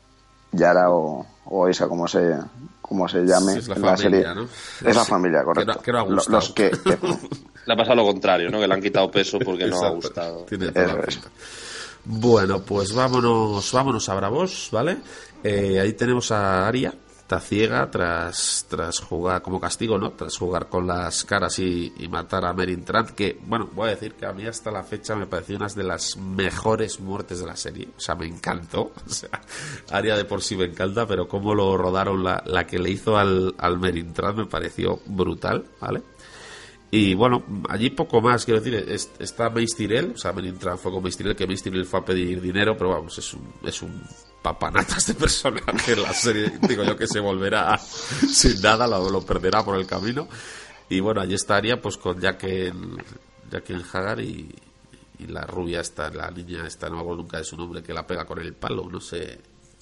[0.52, 2.36] Yara o, o Isa, como se,
[2.82, 4.88] como se llame Sí, es la en la familia, serie, ¿no?
[4.90, 5.72] es la familia, que correcto.
[5.74, 6.36] no- que no ha Lo- gustado.
[6.36, 6.98] Los que, que-
[7.66, 8.58] Le ha pasado lo contrario, ¿no?
[8.60, 10.44] Que le han quitado peso porque no ha gustado.
[10.44, 11.20] Tiene toda es.
[12.04, 14.96] Bueno, pues vámonos, vámonos a Bravos, ¿vale?
[15.44, 16.94] Eh, ahí tenemos a Aria,
[17.28, 20.12] está ciega tras, tras jugar como castigo, ¿no?
[20.12, 23.90] Tras jugar con las caras y, y matar a Merin Trant, que, bueno, voy a
[23.90, 27.46] decir que a mí hasta la fecha me pareció una de las mejores muertes de
[27.46, 27.88] la serie.
[27.94, 28.92] O sea, me encantó.
[29.06, 29.28] O sea,
[29.90, 33.18] Aria de por sí me encanta, pero cómo lo rodaron, la, la que le hizo
[33.18, 36.02] al, al Merin Trant me pareció brutal, ¿vale?
[36.90, 41.02] Y bueno, allí poco más, quiero decir, es- está Mace o sea, Melintran fue con
[41.02, 44.02] Mace Tyrell, que Mace Tyrell fue a pedir dinero, pero vamos, es un, es un
[44.42, 47.78] papanatas de personaje la serie, digo yo que se volverá
[48.32, 50.28] sin nada, lo, perderá por el camino.
[50.88, 52.96] Y bueno, allí estaría pues con Jaqen,
[53.50, 54.54] Jaqen Hagar y,
[55.18, 57.92] y la rubia esta, la niña esta, no me acuerdo nunca de su nombre, que
[57.92, 59.38] la pega con el palo, no sé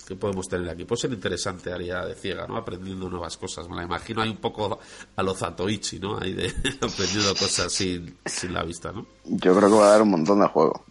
[0.06, 0.84] qué podemos tener aquí.
[0.84, 2.56] Puede ser interesante área de ciega, ¿no?
[2.56, 3.68] Aprendiendo nuevas cosas.
[3.68, 4.78] Me la imagino ahí un poco
[5.16, 6.18] a lo Zatoichi, ¿no?
[6.18, 6.46] Ahí de
[6.80, 9.06] aprendiendo cosas sin, sin la vista, ¿no?
[9.24, 10.84] yo creo que va a dar un montón de juego.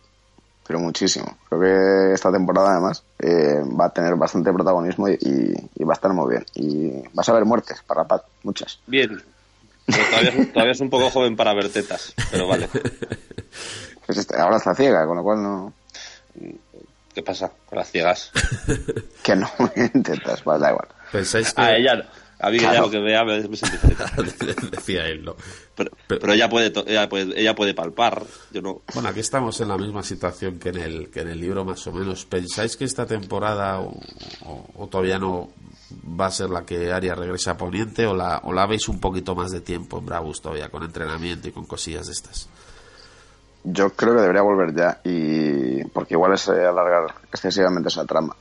[0.68, 1.38] Pero muchísimo.
[1.48, 5.94] Creo que esta temporada, además, eh, va a tener bastante protagonismo y, y- y va
[5.94, 6.46] a estar muy bien.
[6.56, 8.80] Y vas a ver muertes, para Pat, muchas.
[8.88, 9.22] Bien.
[9.86, 12.68] Pero todavía, es- todavía es un poco joven para ver tetas, pero vale.
[14.06, 15.74] Pues este- ahora está ciega, con lo cual no.
[17.14, 18.32] ¿Qué pasa con las ciegas?
[19.24, 19.50] Que no
[19.94, 20.88] intentas, vale, da igual.
[21.12, 21.62] Pensáis que...
[21.62, 22.74] A ella, a mí que Claro.
[22.76, 24.12] ella lo que vea me, me cerca.
[24.72, 25.36] Decía él, ¿no?
[25.76, 28.24] Pero, Pero- pero ella puede, to- ella puede, ella puede palpar.
[28.52, 28.82] Yo no.
[28.94, 31.86] Bueno, aquí estamos en la misma situación que en el, que en el libro, más
[31.88, 32.26] o menos.
[32.26, 33.98] ¿Pensáis que esta temporada o,
[34.46, 35.50] o- o todavía no
[36.20, 39.00] va a ser la que Aria regrese a Poniente o la, o la veis un
[39.00, 42.50] poquito más de tiempo en Bravos todavía, con entrenamiento y con cosillas de estas?
[43.64, 48.36] Yo creo que debería volver ya, y porque igual es eh, alargar excesivamente esa trama.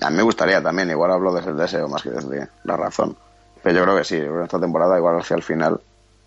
[0.00, 3.16] A mí me gustaría también, igual hablo desde el deseo más que desde la razón.
[3.62, 5.80] Pero yo creo que sí, en esta temporada, igual hacia el final,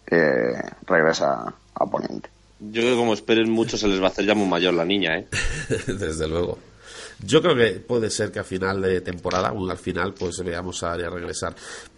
[0.07, 2.29] eh, regresa a Poniente.
[2.59, 4.85] Yo creo que como esperen mucho se les va a hacer ya muy mayor la
[4.85, 5.27] niña, ¿eh?
[5.87, 6.57] Desde luego.
[7.19, 10.83] Yo creo que puede ser que a final de temporada, o al final, pues veamos
[10.83, 11.55] a Aria regresar.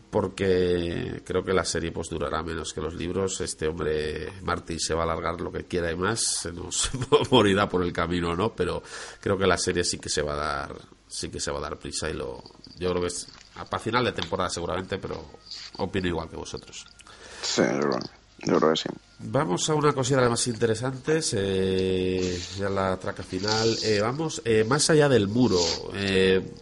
[0.10, 3.42] Porque creo que la serie pues durará menos que los libros.
[3.42, 6.22] Este hombre, Martin, se va a alargar lo que quiera y más.
[6.22, 6.90] Se nos
[7.32, 8.54] morirá por el camino, ¿no?
[8.56, 8.82] Pero
[9.20, 10.76] creo que la serie sí que se va a dar
[11.08, 12.44] sí que se va a dar prisa y lo
[12.78, 13.28] yo creo que es
[13.70, 15.24] para final de temporada seguramente, pero
[15.78, 16.86] opino igual que vosotros.
[17.42, 17.64] Sí,
[18.46, 18.90] yo creo, que sí.
[19.20, 23.76] Vamos a una cosita de más interesantes, eh, ya la traca final.
[23.84, 25.60] Eh, vamos, eh, más allá del muro,
[25.96, 26.54] eh,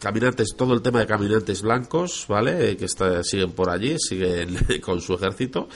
[0.00, 2.76] caminantes, todo el tema de caminantes blancos, ¿vale?
[2.76, 5.68] Que está, siguen por allí, siguen con su ejército.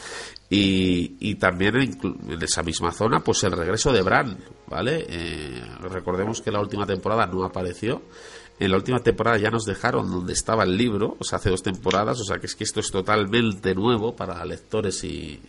[0.50, 5.06] Y, y también en, en, esa misma zona, pues el regreso de Bran, ¿vale?
[5.08, 8.02] Eh, recordemos que la última temporada no apareció.
[8.58, 11.62] En la última temporada ya nos dejaron donde estaba el libro, o sea, hace dos
[11.62, 15.40] temporadas, o sea, que es que esto es totalmente nuevo para lectores y,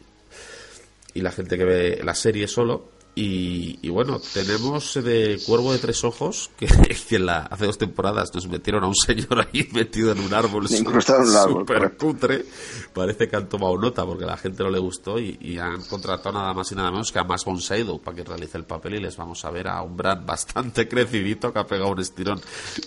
[1.14, 2.95] y la gente que ve la serie solo.
[3.18, 8.36] Y, y, bueno, tenemos de Cuervo de Tres Ojos, que, que la, hace dos temporadas
[8.36, 12.46] nos metieron a un señor ahí metido en un árbol súper cutre.
[12.94, 15.82] Parece que han tomado nota porque a la gente no le gustó y, y han
[15.84, 18.66] contratado nada más y nada menos que a Max von Sydow para que realice el
[18.66, 22.02] papel y les vamos a ver a un Brad bastante crecidito que ha pegado un
[22.02, 22.42] estirón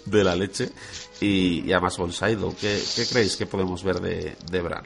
[0.05, 0.71] de la leche
[1.23, 2.55] y, y a Max von Sydow.
[2.61, 4.85] ¿Qué, ¿Qué, creéis que podemos ver de, de Bran?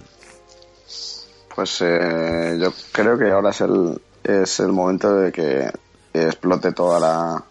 [1.53, 5.71] Pues eh, yo creo que ahora es el, es el momento de que
[6.15, 7.45] explote toda la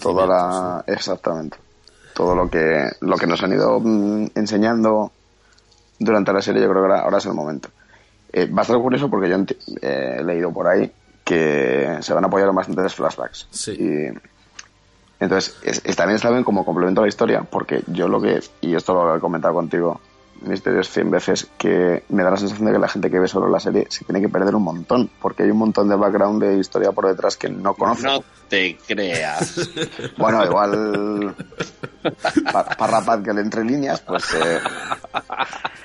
[0.00, 0.92] toda la ¿sí?
[0.92, 1.56] exactamente
[2.14, 5.12] todo lo que lo que nos han ido mm, enseñando
[5.98, 7.68] durante la serie yo creo que ahora, ahora es el momento
[8.32, 9.36] eh, va a estar curioso porque yo
[9.82, 10.90] eh, he leído por ahí
[11.24, 13.72] que se van a apoyar bastantes flashbacks sí.
[13.72, 14.18] y
[15.18, 18.40] entonces es, es, también está bien como complemento a la historia porque yo lo que
[18.60, 20.00] y esto lo he comentado contigo
[20.42, 23.48] Misterios 100 veces que me da la sensación de que la gente que ve solo
[23.48, 26.58] la serie se tiene que perder un montón, porque hay un montón de background de
[26.58, 28.02] historia por detrás que no conoce.
[28.02, 29.70] No te creas.
[30.16, 31.34] Bueno, igual
[32.78, 34.24] Parrapat que le entre líneas, pues...
[34.34, 34.60] Eh,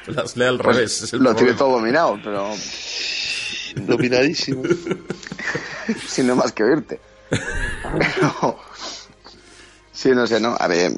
[0.07, 1.01] Las lee al pues revés.
[1.01, 1.37] Es lo problema.
[1.37, 2.49] tiene todo dominado, pero...
[3.75, 4.63] Dominadísimo.
[6.07, 6.99] si no más que oírte.
[7.29, 8.59] Pero...
[10.01, 10.55] Sí, no sé, ¿no?
[10.59, 10.93] A ver,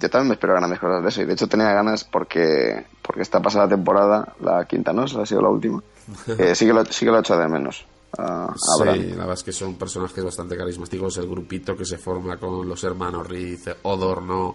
[0.00, 1.22] yo también me espero grandes cosas de eso.
[1.22, 5.04] Y de hecho tenía ganas porque porque esta pasada temporada, la quinta, ¿no?
[5.04, 5.80] Esa ha sido la última.
[6.38, 7.86] Eh, sí, que lo, sí que lo he hecho de menos.
[8.16, 9.10] A, a sí, Bran.
[9.10, 11.18] la verdad es que son personajes bastante carismáticos.
[11.18, 14.54] El grupito que se forma con los hermanos Riz, Odor, ¿no?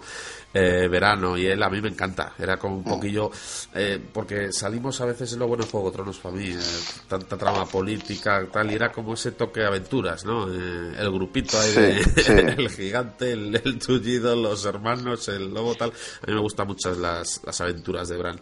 [0.56, 2.34] Eh, Verano y él, a mí me encanta.
[2.38, 3.30] Era como un poquillo.
[3.76, 6.48] Eh, porque salimos a veces en lo bueno de Juego de Tronos para mí.
[6.50, 6.60] Eh,
[7.08, 8.72] tanta trama política, tal.
[8.72, 10.48] Y era como ese toque de aventuras, ¿no?
[10.52, 12.04] El grupito ahí Sí, de.
[12.04, 12.32] sí.
[12.58, 15.92] el gigante, el, el tullido, los hermanos, el lobo, tal.
[15.92, 18.42] A mí me gustan mucho las, las aventuras de Bran.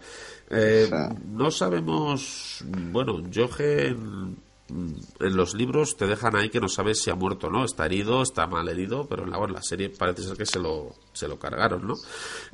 [0.50, 0.90] Eh.
[1.28, 2.64] No sabemos.
[2.66, 4.38] Bueno, Jochen
[5.20, 7.86] en los libros te dejan ahí que no sabes si ha muerto o no, está
[7.86, 10.96] herido, está mal herido, pero en la, bueno, la serie parece ser que se lo,
[11.14, 11.96] se lo cargaron, ¿no?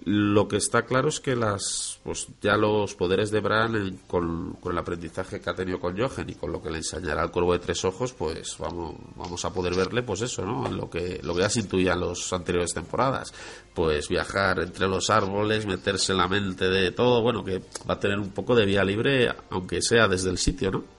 [0.05, 4.53] Lo que está claro es que las, pues ya los poderes de Bran en- con,
[4.59, 7.31] con el aprendizaje que ha tenido con Jochen y con lo que le enseñará al
[7.31, 10.65] cuervo de tres ojos, pues vamos, vamos a poder verle, pues eso, ¿no?
[10.67, 13.33] En lo que, lo que ya intuía en las anteriores temporadas,
[13.73, 17.99] pues viajar entre los árboles, meterse en la mente de todo, bueno, que va a
[17.99, 20.96] tener un poco de vía libre, aunque sea desde el sitio, ¿no?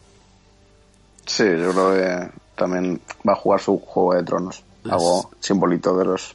[1.28, 4.64] Sí, yo creo que también va a jugar su juego de tronos.
[4.84, 6.34] Algo simbolito de los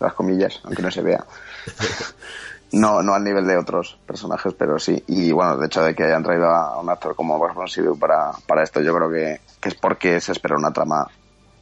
[0.00, 1.24] las comillas, aunque no se vea.
[2.70, 5.02] No, no al nivel de otros personajes, pero sí.
[5.06, 8.62] Y bueno, de hecho de que hayan traído a un actor como Sidu para, para
[8.62, 11.06] esto, yo creo que, que es porque se espera una trama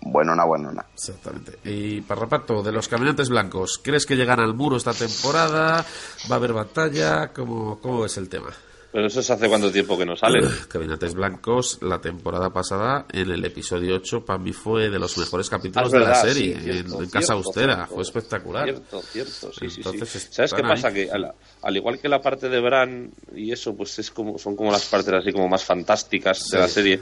[0.00, 0.84] buenona, buenona.
[0.94, 1.58] Exactamente.
[1.62, 5.84] Y para reparto, de los caminantes blancos, ¿crees que llegan al muro esta temporada?
[6.28, 7.32] ¿Va a haber batalla?
[7.32, 8.50] ¿Cómo, cómo es el tema?
[8.92, 10.48] Pero eso es hace cuánto tiempo que no salen.
[10.68, 15.48] Caminantes blancos, la temporada pasada, en el episodio 8, para mí fue de los mejores
[15.48, 17.86] Ah, capítulos es de la serie, sí, cierto, en, en Casa cierto, Austera.
[17.86, 18.64] Fue espectacular.
[18.64, 20.28] Cierto, cierto, sí, Entonces sí.
[20.30, 20.92] ¿Sabes qué pasa?
[20.92, 24.56] Que al, al igual que la parte de Bran y eso, pues es como son
[24.56, 26.52] como las partes así como más fantásticas Sí.
[26.52, 27.00] de la serie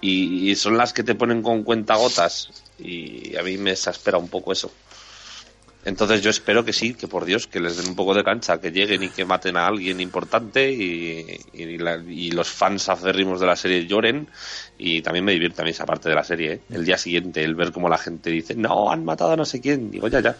[0.00, 4.28] y, y son las que te ponen con cuentagotas y a mí me exaspera un
[4.28, 4.70] poco eso.
[5.84, 8.60] Entonces yo espero que sí, que por Dios, que les den un poco de cancha,
[8.60, 13.40] que lleguen y que maten a alguien importante y, y, la- y los fans acérrimos
[13.40, 14.28] de la serie lloren
[14.78, 16.52] y también me divierte a mí esa parte de la serie.
[16.52, 16.60] ¿eh?
[16.70, 19.60] El día siguiente, el ver cómo la gente dice, no, han matado a no sé
[19.60, 19.90] quién.
[19.90, 20.36] Digo, ya, ya.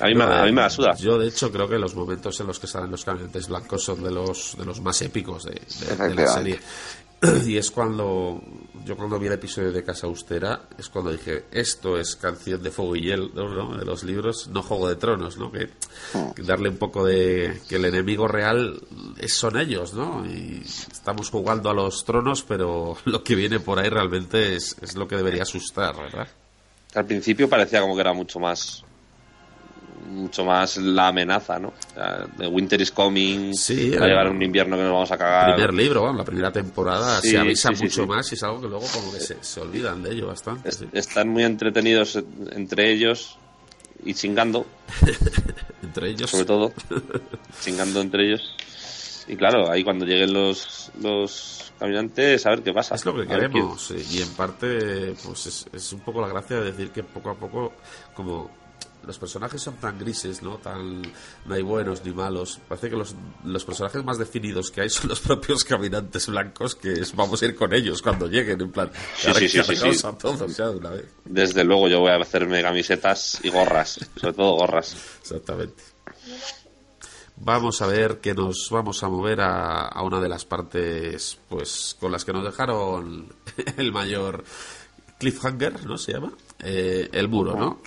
[0.00, 0.94] A mí, me, a mí me la suda.
[0.96, 4.02] Yo, de hecho, creo que los momentos en los que salen los caminantes blancos son
[4.02, 6.58] de los, de los más épicos de, de- de la serie.
[7.46, 8.40] Y es cuando,
[8.84, 12.70] yo cuando vi el episodio de Casa Austera, es cuando dije, esto es canción de
[12.70, 13.76] fuego y hielo, ¿no?
[13.76, 15.52] De los libros, no Juego de Tronos, ¿no?
[15.52, 15.68] Que,
[16.34, 18.80] que darle un poco de, que el enemigo real
[19.18, 20.24] es, son ellos, ¿no?
[20.24, 24.96] Y estamos jugando a los tronos, pero lo que viene por ahí realmente es, es
[24.96, 26.28] lo que debería asustar, ¿verdad?
[26.94, 28.84] Al principio parecía como que era mucho más
[30.08, 31.68] mucho más la amenaza, ¿no?
[31.68, 34.92] O sea, The Winter is coming, Sí, va a eh, llegar un invierno que nos
[34.92, 35.54] vamos a cagar.
[35.54, 38.60] primer libro, bueno, la primera temporada Sí, se avisa sí, mucho más y es algo
[38.60, 40.68] que luego como que se, se olvidan de ello bastante.
[40.68, 40.84] Es-.
[40.92, 42.18] Están muy entretenidos
[42.52, 43.38] entre ellos
[44.04, 44.66] y chingando,
[45.82, 46.30] Entre ellos.
[46.30, 46.72] sobre todo,
[47.60, 48.54] chingando entre ellos.
[49.28, 52.94] Y claro, ahí cuando lleguen los, los caminantes, a ver qué pasa.
[52.94, 53.92] Es lo que queremos.
[54.10, 57.34] Y en parte, pues es, es un poco la gracia de decir que poco a
[57.34, 57.72] poco,
[58.14, 58.50] como
[59.06, 60.58] los personajes son tan grises, ¿no?
[60.58, 61.02] Tan,
[61.46, 62.60] no hay buenos ni malos.
[62.68, 66.92] Parece que los, los personajes más definidos que hay son los propios caminantes blancos, que
[66.92, 68.90] es- vamos a ir con ellos cuando lleguen, en plan.
[69.16, 70.06] Sí, sí, sí, sí.
[70.06, 71.06] a todos ya de una vez.
[71.24, 74.96] Desde luego yo voy a hacerme camisetas y gorras, sobre todo gorras.
[75.22, 75.82] Exactamente.
[77.42, 81.96] Vamos a ver que nos vamos a mover a, a una de las partes, pues,
[81.98, 83.32] con las que nos dejaron
[83.78, 84.44] el mayor
[85.18, 85.96] cliffhanger, ¿no?
[85.96, 86.32] Se llama
[86.62, 87.80] Eh, el muro, ¿no?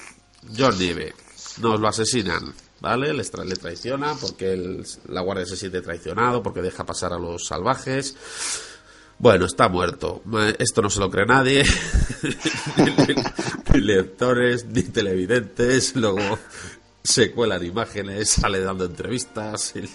[0.57, 1.13] John Nieve,
[1.61, 3.13] nos lo asesinan, ¿vale?
[3.13, 3.23] Le
[3.55, 8.15] traiciona porque el- la guardia se siente traicionado, porque deja pasar a los salvajes.
[9.19, 10.21] Bueno, está muerto.
[10.25, 11.63] Ma- Esto no se lo cree nadie.
[12.77, 13.15] ni,
[13.73, 15.95] ni lectores, ni televidentes.
[15.95, 16.39] Luego
[17.03, 19.75] se cuelan imágenes, sale dando entrevistas.
[19.75, 19.89] el-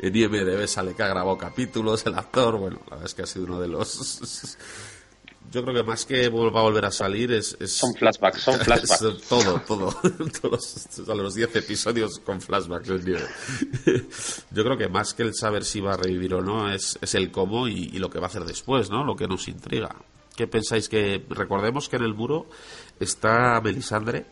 [0.00, 2.58] En IMDB sale que ha grabado capítulos, el actor.
[2.58, 4.56] Bueno, la verdad es que ha sido uno de los.
[5.54, 7.56] Yo creo que más que vuelva a volver a salir es.
[7.60, 9.02] es Son flashbacks, son flashbacks.
[9.02, 9.94] es todo, todo.
[10.42, 12.88] Todos a los 10 episodios con flashbacks.
[14.50, 17.14] Yo creo que más que el saber si va a revivir o no, es, es
[17.14, 19.04] el cómo y, y lo que va a hacer después, ¿no?
[19.04, 19.94] Lo que nos intriga.
[20.34, 21.24] ¿Qué pensáis que.?
[21.30, 22.48] Recordemos que en el muro
[22.98, 24.26] está Melisandre.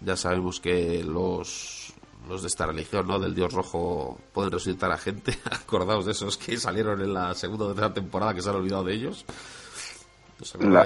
[0.00, 1.92] Ya sabemos que los.
[2.28, 3.20] Los de esta religión, ¿no?
[3.20, 5.38] Del dios rojo pueden resucitar a gente.
[5.44, 8.82] Acordaos de esos que salieron en la segunda o tercera temporada que se han olvidado
[8.82, 9.24] de ellos.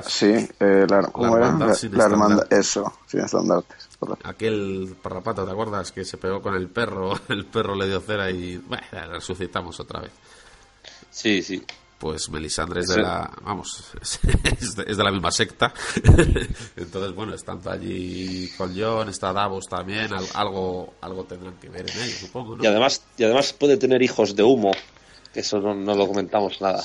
[0.08, 1.46] Sí, eh, la, ¿cómo era?
[1.46, 2.58] hermandad La, sin la hermandad, estandarte.
[2.60, 3.88] eso, sin estandartes.
[3.98, 4.28] correcto.
[4.28, 5.92] Aquel parrapato, ¿te acuerdas?
[5.92, 10.00] Que se pegó con el perro, el perro le dio cera y bueno, resucitamos otra
[10.00, 10.12] vez.
[11.10, 11.62] Sí, sí.
[11.98, 15.72] Pues Melisandre es de la, vamos, es de, es de la misma secta.
[16.76, 21.88] Entonces, bueno, estando allí con John, está Davos también, al- algo, algo tendrán que ver
[21.88, 22.64] en ello, supongo, ¿no?
[22.64, 24.72] Y además, y además puede tener hijos de humo,
[25.32, 26.82] que eso no, no lo comentamos nada.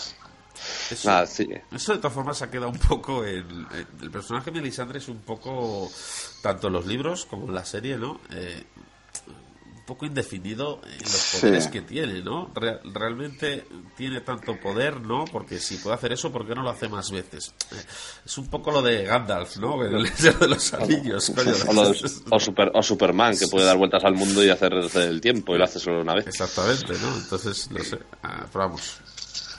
[0.91, 1.47] Eso, Nada, sí.
[1.71, 5.07] eso de todas formas ha quedado un poco en, en- el personaje de Melisandre es
[5.07, 5.89] un poco
[6.41, 8.19] tanto en los libros como en la serie, ¿no?
[8.31, 8.63] Eh,
[9.75, 11.69] un poco indefinido en los poderes Sí.
[11.71, 12.51] que tiene, ¿no?
[12.53, 13.65] Re- realmente
[13.95, 15.23] tiene tanto poder, ¿no?
[15.31, 17.53] Porque si puede hacer eso, ¿por qué no lo hace más veces?
[18.25, 19.81] Es un poco lo de Gandalf, ¿no?
[19.85, 21.53] El de los Anillos, coño.
[21.69, 25.21] O, los- o Super- o Superman, que puede dar vueltas al mundo y hacer el
[25.21, 26.27] tiempo, y lo hace solo una vez.
[26.27, 27.15] Exactamente, ¿no?
[27.15, 27.97] Entonces, no sé.
[28.23, 28.97] Ah, pero vamos.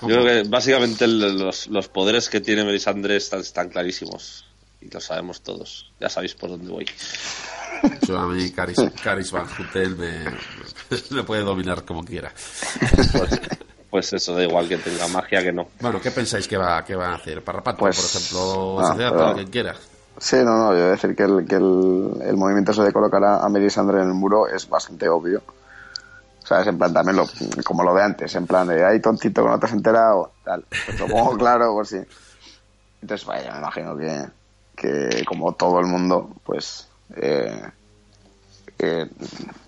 [0.02, 4.44] Yo creo que básicamente los, los poderes que tiene Melisandre están, están clarísimos.
[4.80, 5.90] Y lo sabemos todos.
[6.00, 6.87] Ya sabéis por dónde voy.
[8.06, 10.24] Yo a mí, Caris, Caris Van Houten me,
[11.11, 12.32] me puede dominar como quiera.
[13.12, 13.40] Pues,
[13.90, 15.68] pues eso, da igual que tenga magia que no.
[15.80, 17.42] Bueno, ¿qué pensáis que va, que va a hacer?
[17.42, 19.76] Parrapato, Pues, por ejemplo, ah, Sociedad, pero- quien quiera.
[20.20, 22.92] Sí, no, no, yo voy a decir que el, que el, el movimiento eso de
[22.92, 25.42] colocar a, a Melisandre en el muro es bastante obvio.
[26.48, 27.26] O sea, es en plan también lo,
[27.62, 30.64] como lo de antes, en plan de, ay, tontito que no te has enterado, tal.
[30.87, 31.98] Pues lo pongo claro por si.
[33.02, 34.24] Entonces, vaya, me imagino que,
[34.74, 37.70] que como todo el mundo, pues, eh,
[38.78, 39.11] eh,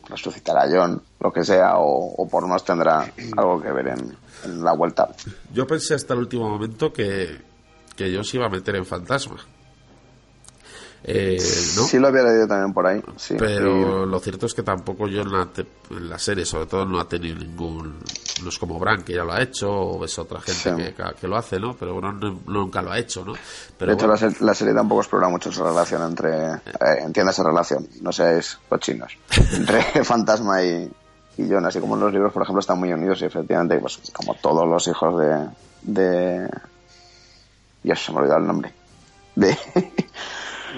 [0.08, 4.64] resucitará John, lo que sea, o, o por nos tendrá algo que ver en, en
[4.64, 5.10] la vuelta.
[5.52, 7.42] Yo pensé hasta el último momento que,
[7.94, 9.36] que yo se iba a meter en fantasma.
[11.02, 11.36] Eh,
[11.76, 11.82] ¿no?
[11.84, 13.34] Sí lo había leído también por ahí, sí.
[13.38, 16.84] Pero lo cierto es que tampoco yo en la, te- en la serie, sobre todo,
[16.84, 17.98] no ha tenido ningún.
[18.42, 20.92] No es como Bran, que ya lo ha hecho, o es otra gente Sí.
[20.94, 21.74] que, que lo hace, ¿no?
[21.74, 23.32] Pero Bran no- nunca lo ha hecho, ¿no?
[23.32, 23.38] de
[23.78, 26.30] Pero hecho, bueno, la, se- la serie tampoco explora mucho esa relación entre.
[26.54, 26.60] Eh,
[27.00, 29.12] entiende esa relación, no seáis cochinos.
[29.54, 30.90] Entre Fantasma y,
[31.38, 33.98] y John, así como en los libros, por ejemplo, están muy unidos y efectivamente, pues
[34.12, 35.48] como todos los hijos de.
[35.82, 36.48] de
[37.82, 38.74] Dios, se me ha olvidado el nombre.
[39.34, 39.56] De.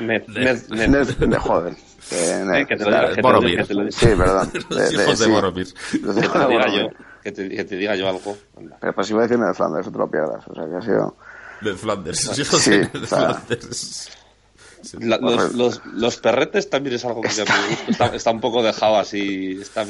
[0.00, 0.88] Ned, Ned, Ned.
[0.88, 1.74] Ned- de joder.
[2.10, 3.64] de Ned, Eh, que te lo lo Boromir.
[3.92, 4.50] Sí, perdón.
[4.70, 5.30] los hijos de sí.
[5.30, 5.66] Boromir.
[5.90, 6.12] Que te
[6.48, 6.88] diga yo,
[7.22, 8.36] que te, que te diga yo algo.
[8.56, 8.76] Anda.
[8.80, 10.44] Pero pues iba a decir Ned Flanders, lo pierdas.
[10.48, 11.16] O sea, que ha sido.
[11.60, 14.10] De Flanders, los hijos Sí, de sea, Flanders.
[14.98, 17.90] La- los, los, los perretes también es algo que ya me gusta.
[17.90, 19.58] Está, está un poco dejado así.
[19.62, 19.86] Está,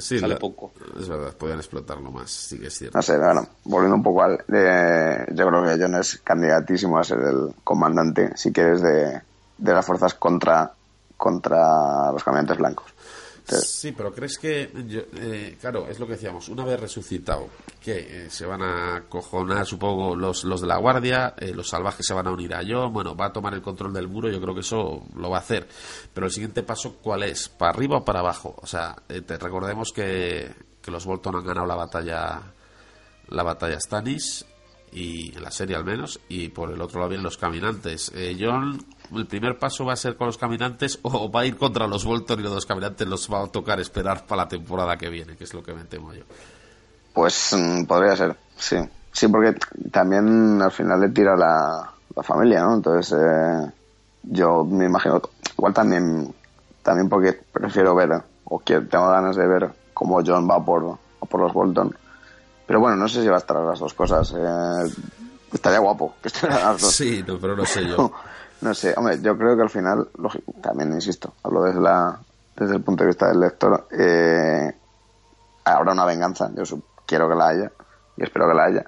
[0.00, 0.72] Sí, sale la- poco.
[0.98, 2.96] Es verdad, podían explotarlo más, sí que es cierto.
[2.98, 4.42] No sé, bueno, volviendo un poco al.
[4.48, 9.20] de- yo creo que John es candidatísimo a ser el comandante, si quieres, de,
[9.58, 10.72] de las fuerzas contra,
[11.16, 12.86] contra los caminantes blancos.
[13.50, 17.48] Sí, pero crees que, yo- eh, claro, es lo que decíamos, una vez resucitado,
[17.82, 22.06] que eh, se van a cojonar, supongo, los, los de la guardia, eh, los salvajes
[22.06, 24.40] se van a unir a John, bueno, va a tomar el control del muro, yo
[24.40, 25.68] creo que eso lo va a hacer.
[26.14, 27.48] Pero el siguiente paso, ¿cuál es?
[27.48, 28.54] ¿Para arriba o para abajo?
[28.60, 32.40] O sea, eh, te, recordemos que, que los Bolton han ganado la batalla,
[33.28, 34.44] la batalla Stannis,
[34.92, 38.10] y en la serie al menos, y por el otro lado vienen los caminantes.
[38.14, 38.84] Eh, John,
[39.14, 42.04] el primer paso va a ser con los caminantes o va a ir contra los
[42.04, 45.44] Bolton y los caminantes los va a tocar esperar para la temporada que viene, que
[45.44, 46.24] es lo que me temo yo.
[47.12, 48.76] Pues mm, podría ser, sí.
[49.12, 49.58] Sí, porque
[49.90, 52.74] también al final le tira la, la familia, ¿no?
[52.74, 53.70] Entonces, eh,
[54.22, 55.20] yo me imagino,
[55.56, 56.32] igual también,
[56.82, 61.40] también porque prefiero ver, o que tengo ganas de ver cómo John va por, por
[61.40, 61.94] los Bolton.
[62.70, 64.32] Pero bueno, no sé si va a estar las dos cosas.
[64.32, 64.92] Eh,
[65.52, 66.94] estaría guapo que estuvieran las dos.
[66.94, 68.12] Sí, no, pero no sé yo.
[68.60, 72.20] no sé, hombre, yo creo que al final, lógico, también insisto, hablo desde, la,
[72.54, 74.72] desde el punto de vista del lector, eh,
[75.64, 77.72] habrá una venganza, yo quiero que la haya
[78.16, 78.86] y espero que la haya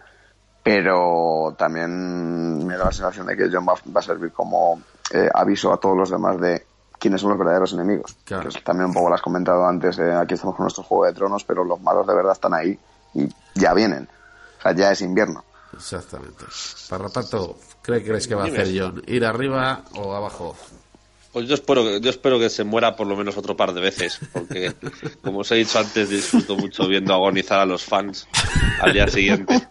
[0.62, 4.80] pero también me da la sensación de que John va, a servir como
[5.12, 6.64] eh, aviso a todos los demás de
[7.00, 8.16] quiénes son los verdaderos enemigos.
[8.24, 11.14] Que también un poco lo has comentado antes, eh, aquí estamos con nuestro Juego de
[11.14, 12.78] Tronos, pero los malos de verdad están ahí
[13.14, 14.08] y ya vienen.
[14.58, 15.44] O sea, ya es invierno.
[15.72, 16.44] Exactamente.
[16.88, 19.02] Parrapato, ¿qué crees que va a hacer John?
[19.06, 20.56] ¿Ir arriba o abajo?
[21.32, 24.20] Pues yo espero, yo espero que se muera por lo menos otro par de veces,
[24.32, 24.74] porque
[25.22, 28.28] como os he dicho antes, disfruto mucho viendo agonizar a los fans
[28.80, 29.66] al día siguiente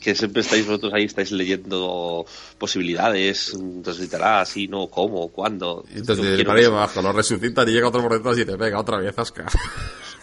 [0.00, 2.24] que siempre estáis vosotros ahí, estáis leyendo
[2.56, 5.84] posibilidades, entonces así, no, cómo, cuándo.
[5.94, 9.18] entonces, para abajo, lo resucitan y llega otro por detrás y te pega otra vez,
[9.18, 9.46] Asca.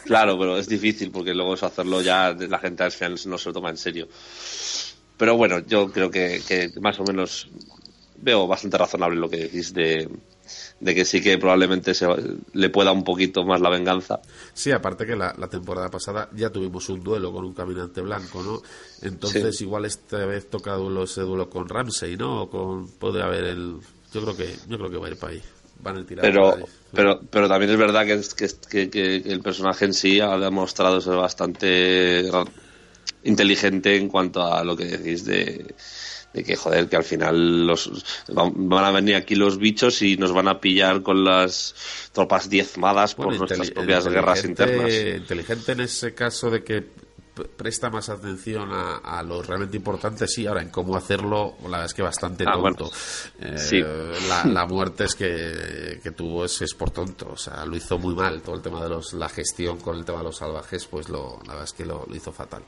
[0.06, 3.50] Claro, pero es difícil porque luego eso hacerlo ya la gente al final no se
[3.50, 4.08] lo toma en serio.
[5.18, 7.50] Pero bueno, yo creo que, que más o menos
[8.18, 10.10] veo bastante razonable lo que decís de,
[10.80, 12.08] de que sí que probablemente se,
[12.54, 14.20] le pueda un poquito más la venganza.
[14.54, 18.62] Sí, aparte que la, temporada pasada ya tuvimos un duelo con un caminante blanco, ¿no?
[19.02, 22.44] Entonces igual esta vez toca duelo, ese duelo con Ramsey, ¿no?
[22.44, 23.80] O con, puede haber el...
[24.14, 25.42] Yo creo que, yo creo que va a ir para ahí.
[25.86, 26.58] Van pero,
[26.92, 28.20] pero, pero también es verdad que,
[28.68, 32.28] que, que, el personaje en sí ha demostrado ser bastante
[33.24, 35.76] inteligente en cuanto a lo que decís de
[36.36, 40.34] de que joder que al final los van a venir aquí los bichos y nos
[40.34, 44.92] van a pillar con las tropas diezmadas por nuestras propias guerras internas.
[44.92, 46.84] inteligente en ese caso de que
[47.58, 51.94] presta más atención a, lo realmente importante, sí, ahora en cómo hacerlo, la verdad es
[51.94, 52.92] que bastante ah, tonto.
[53.40, 54.14] Eh,
[54.46, 58.16] la, muerte es que, que tuvo es, es, por tonto, o sea, lo hizo muy
[58.16, 61.10] mal, todo el tema de los, la gestión con el tema de los salvajes, pues
[61.10, 62.64] lo, la verdad es que lo hizo fatal.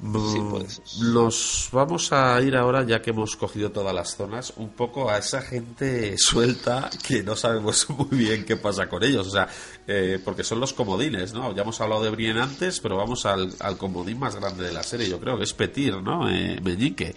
[0.00, 5.08] Sí, Nos vamos a ir ahora, ya que hemos cogido todas las zonas, un poco
[5.08, 9.26] a esa gente suelta que no sabemos muy bien qué pasa con ellos.
[9.28, 9.48] O sea,
[9.86, 11.54] eh, porque son los comodines, ¿no?
[11.54, 15.08] Ya hemos hablado de Brien antes, pero vamos al, comodín más grande de la serie,
[15.08, 16.28] yo creo que es Petir, ¿no?
[16.28, 17.14] Eh, Meñique.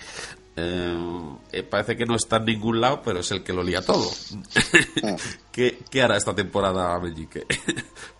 [0.56, 4.10] Eh, parece que no está en ningún lado, pero es el que lo lía todo.
[5.52, 7.46] ¿Qué, ¿Qué, hará esta temporada Meñique?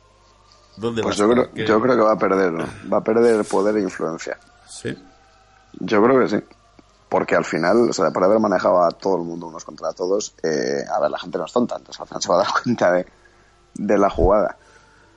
[0.80, 2.66] pues yo creo, yo creo que va a perder, ¿no?
[2.92, 4.38] Va a perder poder e influencia.
[4.68, 4.96] ¿Sí?
[5.80, 6.44] Yo creo que sí.
[7.10, 10.36] Porque al final, o sea, por haber manejado a todo el mundo unos contra todos,
[10.44, 12.48] eh, a ver, la gente no es tonta, entonces al final se va a dar
[12.64, 13.06] cuenta de,
[13.76, 14.58] de la jugada.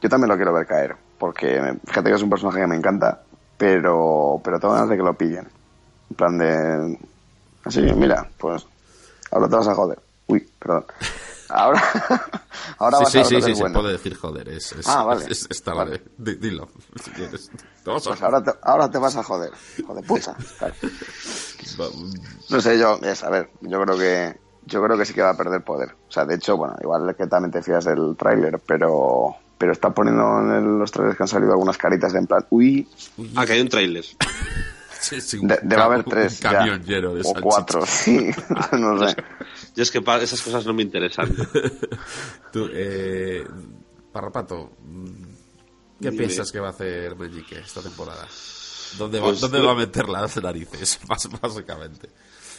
[0.01, 3.21] Yo también lo quiero ver caer, porque fíjate que es un personaje que me encanta,
[3.59, 5.49] pero, pero tengo ganas de que lo pillen.
[6.11, 6.99] En plan de.
[7.65, 8.67] Así, mira, pues
[9.31, 9.99] ahora te vas a joder.
[10.29, 10.87] Uy, perdón.
[11.51, 11.83] Ahora,
[12.79, 14.49] ahora sí, vas sí, a sí, sí, se puede decir joder.
[14.49, 15.27] Es, ah, vale.
[15.29, 16.03] está vale.
[16.17, 16.69] dilo.
[17.85, 19.51] pues ahora te, ahora te vas a joder.
[19.87, 20.35] Joder, pucha.
[22.51, 25.31] No sé, yo, es, a ver, yo creo que yo creo que sí que va
[25.31, 25.95] a perder poder.
[26.09, 29.91] O sea, de hecho, bueno, igual que también te fías del tráiler, pero pero está
[29.91, 32.89] poniendo en los trailers que han salido algunas caritas de en plan, uy.
[33.37, 34.05] Ah, que hay un tráiler.
[35.43, 36.41] debe haber tres.
[36.41, 38.31] camión lleno de O cuatro, sí.
[38.73, 39.17] no sé.
[39.77, 41.35] Yo es que esas cosas no me interesan.
[42.53, 43.45] Tú, eh,
[44.13, 44.73] Parrapato,
[46.01, 48.27] ¿qué piensas que va a hacer Meñique esta temporada?
[48.99, 50.99] ¿Dónde, va, pues ¿dónde va a meter las narices,
[51.41, 52.11] básicamente?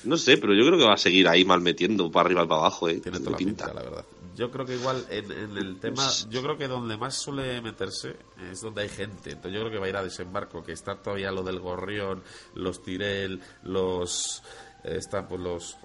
[0.04, 2.48] No sé, pero yo creo que va a seguir ahí mal metiendo para arriba y
[2.48, 2.90] para abajo.
[2.90, 3.00] ¿eh?
[3.00, 4.06] Tiene toda la pinta, la verdad.
[4.36, 8.16] Yo creo que igual en, el tema, yo creo que donde más suele meterse
[8.50, 9.32] es donde hay gente.
[9.32, 12.24] Entonces yo creo que va a ir a desembarco, que está todavía lo del gorrión,
[12.56, 14.42] los Tirel, los
[14.84, 15.78] están pues los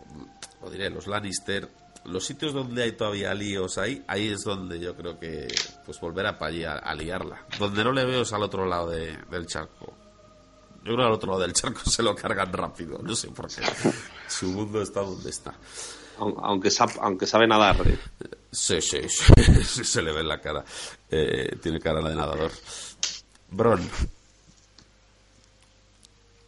[0.61, 1.69] o diré los Lannister.
[2.05, 5.49] Los sitios donde hay todavía líos ahí ahí es donde yo creo que
[5.85, 7.45] pues volver a allí a, liarla.
[7.59, 9.93] Donde no le veo es al otro lado del charco.
[10.85, 13.49] Yo creo que al otro lado del charco se lo cargan rápido no sé por
[13.49, 13.63] qué.
[14.29, 15.55] Su mundo está donde está.
[16.19, 17.99] Aunque sabe, aunque sabe nadar ¿eh?
[18.51, 19.01] sí, sí,
[19.65, 20.65] se le ve en la cara.
[21.11, 22.51] Eh, tiene cara de nadador.
[23.51, 23.81] Bron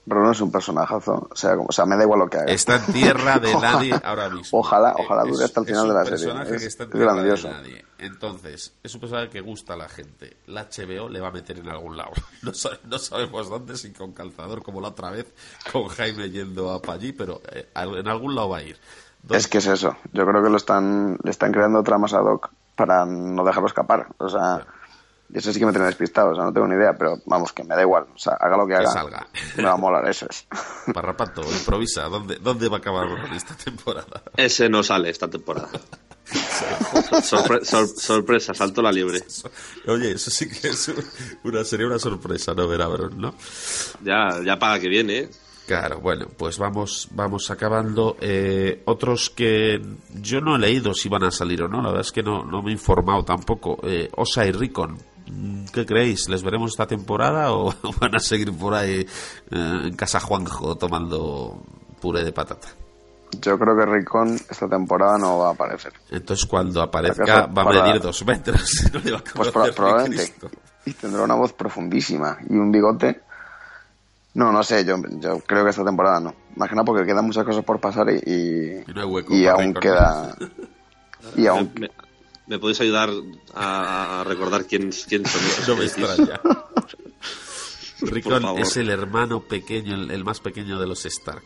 [0.09, 1.29] Bruno es un personajazo.
[1.31, 2.53] O sea, como, o sea, me da igual lo que haga.
[2.53, 4.59] Está en tierra de nadie ahora mismo.
[4.59, 6.19] Ojalá, ojalá Es- dure hasta el final un de la serie.
[6.27, 7.49] personaje Es- que está en tierra grandioso.
[7.49, 7.85] de nadie.
[7.99, 10.37] Entonces, es un personaje que gusta a la gente.
[10.47, 12.13] La HBO le va a meter en algún lado.
[12.43, 15.27] No, sa- no sabemos dónde, si con calzador, como la otra vez,
[15.73, 18.79] con Jaime yendo a allí, pero eh, en algún lado va a ir.
[19.31, 19.97] Es que es eso.
[20.13, 24.07] Yo creo que lo están, le están creando tramas ad hoc para no dejarlo escapar.
[24.19, 24.65] O sea,
[25.35, 26.31] eso sí que me tiene despistado.
[26.31, 28.07] O sea, no tengo ni idea, pero vamos, que me da igual.
[28.15, 28.91] O sea, haga lo que haga.
[28.91, 29.27] salga.
[29.57, 30.47] Me va a molar, eso es.
[30.95, 32.05] Parrapato, improvisa.
[32.05, 34.23] ¿Dónde, ¿Dónde va a acabar esta temporada?
[34.37, 35.69] Ese no sale esta temporada.
[37.23, 39.23] Sorpre- sor- sorpresa, salto la liebre.
[39.87, 40.93] Oye, eso sí que es
[41.45, 43.35] una, sería una sorpresa, ¿no, Verabron, no?
[44.03, 45.31] Ya, ya paga que viene, ¿eh?
[45.67, 48.17] Claro, bueno, pues vamos, vamos acabando.
[48.21, 49.81] Eh, otros que
[50.15, 52.43] yo no he leído si van a salir o no, la verdad es que no,
[52.45, 53.79] no me he informado tampoco.
[53.83, 54.97] Eh, Osa y Ricon,
[55.73, 56.29] ¿qué creéis?
[56.29, 59.07] ¿Les veremos esta temporada o van a seguir por ahí eh,
[59.51, 61.63] en casa Juanjo tomando
[62.01, 62.69] puré de patata?
[63.43, 65.93] Yo creo que Ricón esta temporada no va a aparecer.
[66.11, 68.85] Entonces cuando aparezca ¿Acaso va a medir dos metros.
[68.93, 70.33] No le va a Pues probablemente.
[70.87, 73.21] Y tendrá una voz profundísima y un bigote.
[74.35, 76.35] No, no sé, yo, yo creo que esta temporada no.
[76.57, 79.35] Más que nada porque quedan muchas cosas por pasar y, y, Y no hay hueco
[79.35, 80.35] y aún queda...
[81.37, 81.73] Y Me, aún,
[82.49, 83.11] me- ¿me podéis ayudar
[83.55, 86.41] a, a recordar quién, quién son esos No me extraña.
[88.59, 91.43] Es el hermano pequeño, el, el más pequeño de los Stark,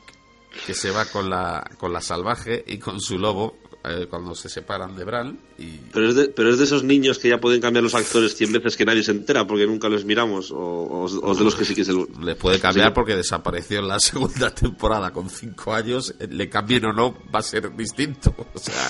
[0.66, 4.48] que se va con la, con la salvaje y con su lobo eh, cuando se
[4.48, 5.38] separan de Bran.
[5.58, 8.34] Y Pero es, de, pero es de esos niños que ya pueden cambiar los actores
[8.36, 11.64] 100 veces que nadie se entera porque nunca los miramos, o, o- de los que
[11.64, 12.92] sí que se lo- le puede cambiar Sí.
[12.94, 16.14] porque desapareció en la segunda temporada con cinco años.
[16.20, 18.34] eh, Le cambien o no, va a ser distinto.
[18.54, 18.88] O sea,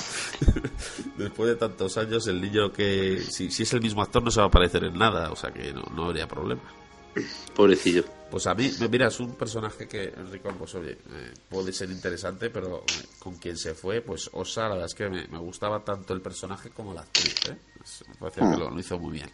[1.16, 3.20] después de tantos años, el niño que.
[3.30, 5.30] Si, si es el mismo actor, no se va a parecer en nada.
[5.30, 6.61] O sea que no, no habría problema.
[7.55, 8.05] Pobrecillo.
[8.31, 11.91] Pues a mí, me- mira, es un personaje que, Enrico, pues oye, eh, puede ser
[11.91, 15.39] interesante, pero eh, con quien se fue, pues Osa, la verdad es que me, me
[15.39, 17.57] gustaba tanto el personaje como la actriz, ¿eh?
[18.09, 19.31] Me parecía que lo, lo hizo muy bien.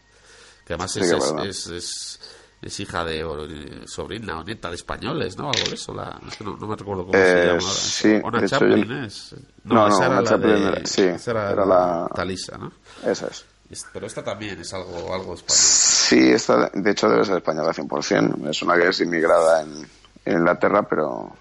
[0.67, 1.47] Que además Sí, es, que es, verdad.
[1.47, 2.21] es, es-
[2.61, 5.49] es hija de, o, eh, sobrina o neta de españoles, ¿no?
[5.49, 8.39] Algo de eso, la, es que no, no me recuerdo cómo se llama sí, Ona
[8.39, 9.35] hecho, Chaplin yo- es.
[9.63, 12.59] No, no, esa era Ona la Chaplin de, era- sí, esa era, era la Talisa,
[12.59, 12.73] ¿no?
[13.05, 13.45] eso es.
[13.93, 15.61] Pero esta también es algo, algo español.
[15.61, 18.49] Sí, esta, de hecho debe ser española 100%.
[18.49, 19.87] Es una que es inmigrada en,
[20.25, 21.33] en Inglaterra, pero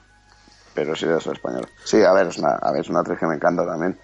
[0.77, 1.67] pero sí debe ser española.
[1.83, 3.97] Sí, a ver, es una, a ver, es una actriz que me encanta también.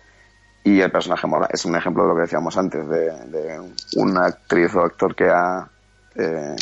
[0.63, 1.47] Y el personaje mola.
[1.51, 5.29] Es un ejemplo de lo que decíamos antes, de, de una actriz o actor que
[5.29, 5.69] ha
[6.15, 6.55] eh,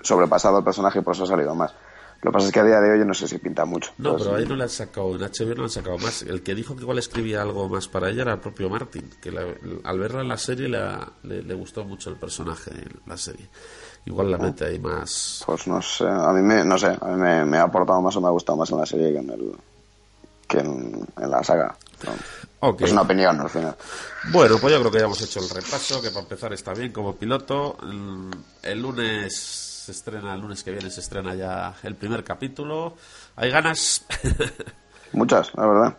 [0.00, 1.74] sobrepasado el personaje y por eso ha salido más.
[2.22, 3.90] Lo que pasa es que a día de hoy yo no sé si pinta mucho.
[3.98, 6.22] No, pero ahí no le han sacado, en HBO no le han sacado más.
[6.22, 9.32] El que dijo que igual escribía algo más para ella era el propio Martin, que
[9.32, 9.44] la-
[9.82, 13.16] al verla en la serie le, ha- le, le gustó mucho el personaje en la
[13.16, 13.48] serie.
[14.06, 15.42] Igual la mete ahí más.
[15.46, 18.14] Pues no sé, a mí me, no sé, a mí me, me ha aportado más
[18.16, 19.52] o me ha gustado más en la serie que en el
[20.48, 21.76] que en, en la saga.
[22.04, 22.74] No.
[22.78, 23.74] Es una opinión al final.
[24.30, 26.92] Bueno, pues yo creo que ya hemos hecho el repaso, que para empezar está bien
[26.92, 27.76] como piloto.
[27.82, 28.30] El,
[28.62, 32.96] el lunes se estrena, el lunes que viene se estrena ya el primer capítulo.
[33.36, 34.04] ¿Hay ganas?
[35.12, 35.96] Muchas, la verdad.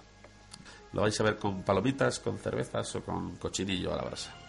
[0.93, 4.34] ¿Lo vais a ver con palomitas, con cervezas o con cochinillo a la brasa?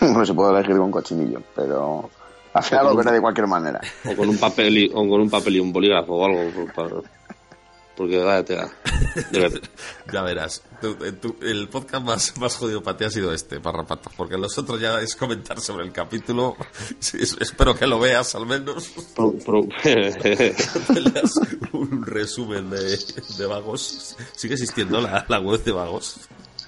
[0.00, 2.08] No se puede elegir con cochinillo, pero
[2.54, 3.78] al final lo veré de cualquier manera.
[4.10, 6.66] O con un papel y, o con un papel y un bolígrafo o algo.
[6.74, 7.19] para-
[7.96, 8.70] porque vaya tela.
[10.12, 13.60] Ya verás, tú- eh, tú- el podcast más, más jodido para ti ha sido este,
[13.60, 16.56] Parrapato, porque los otros ya es comentar sobre el capítulo.
[17.00, 18.90] Sí, espero que lo veas al menos.
[21.72, 22.98] Un resumen de,
[23.38, 24.16] de vagos.
[24.36, 26.16] Sigue existiendo la, la web de vagos.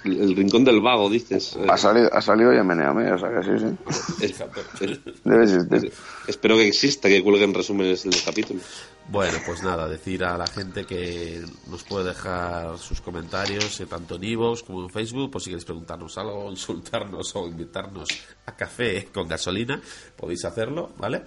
[0.04, 1.56] El rincón del vago, dices.
[1.56, 5.06] Eh, Ha salido, ha salido meneame, o sea que sí, sí.
[5.24, 5.92] Debe existir.
[6.26, 8.62] espero que exista, que cuelguen resúmenes de los capítulos.
[9.08, 14.16] Bueno, pues nada, decir a la gente que nos puede dejar sus comentarios eh, tanto
[14.16, 18.08] en Ivos como en Facebook, por si queréis preguntarnos algo, insultarnos o invitarnos
[18.46, 19.80] a café con gasolina,
[20.16, 21.22] podéis hacerlo, ¿vale?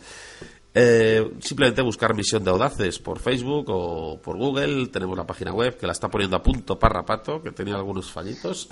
[0.77, 4.87] Eh, simplemente buscar Misión de Audaces por Facebook o por Google.
[4.87, 8.67] Tenemos la página web que la está poniendo a punto Parrapato, que tenía algunos fallitos.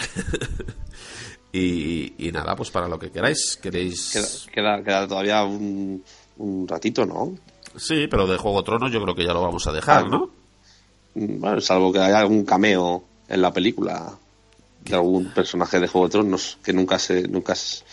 [1.53, 3.57] y, y nada, pues para lo que queráis.
[3.61, 4.11] ¿Queréis...?
[4.51, 6.03] Queda, queda, queda todavía un,
[6.37, 7.37] un ratito, ¿no?
[7.75, 10.29] Sí, pero de Juego Tronos yo creo que ya lo vamos a dejar, ¿no?
[11.15, 14.13] Mm, Bueno, salvo que haya algún cameo en la película
[14.83, 17.85] de algún personaje de Juego de Tronos que nunca se nunca es,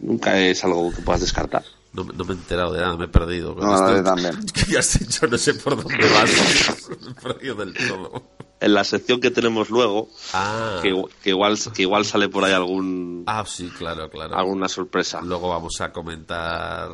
[0.00, 1.62] nunca es algo que puedas descartar.
[1.94, 3.54] No, me- no me he enterado de nada, me he perdido.
[3.54, 4.44] Con No, esto yo también.
[4.52, 6.90] que ya has dicho, no sé por dónde vas.
[7.00, 8.24] me he perdido del todo.
[8.60, 10.92] en la sección que tenemos luego, Ah, que,
[11.22, 14.36] que igual, que igual sale por ahí algún, ah, sí, claro, claro.
[14.36, 15.20] alguna sorpresa.
[15.22, 16.90] Luego vamos a comentar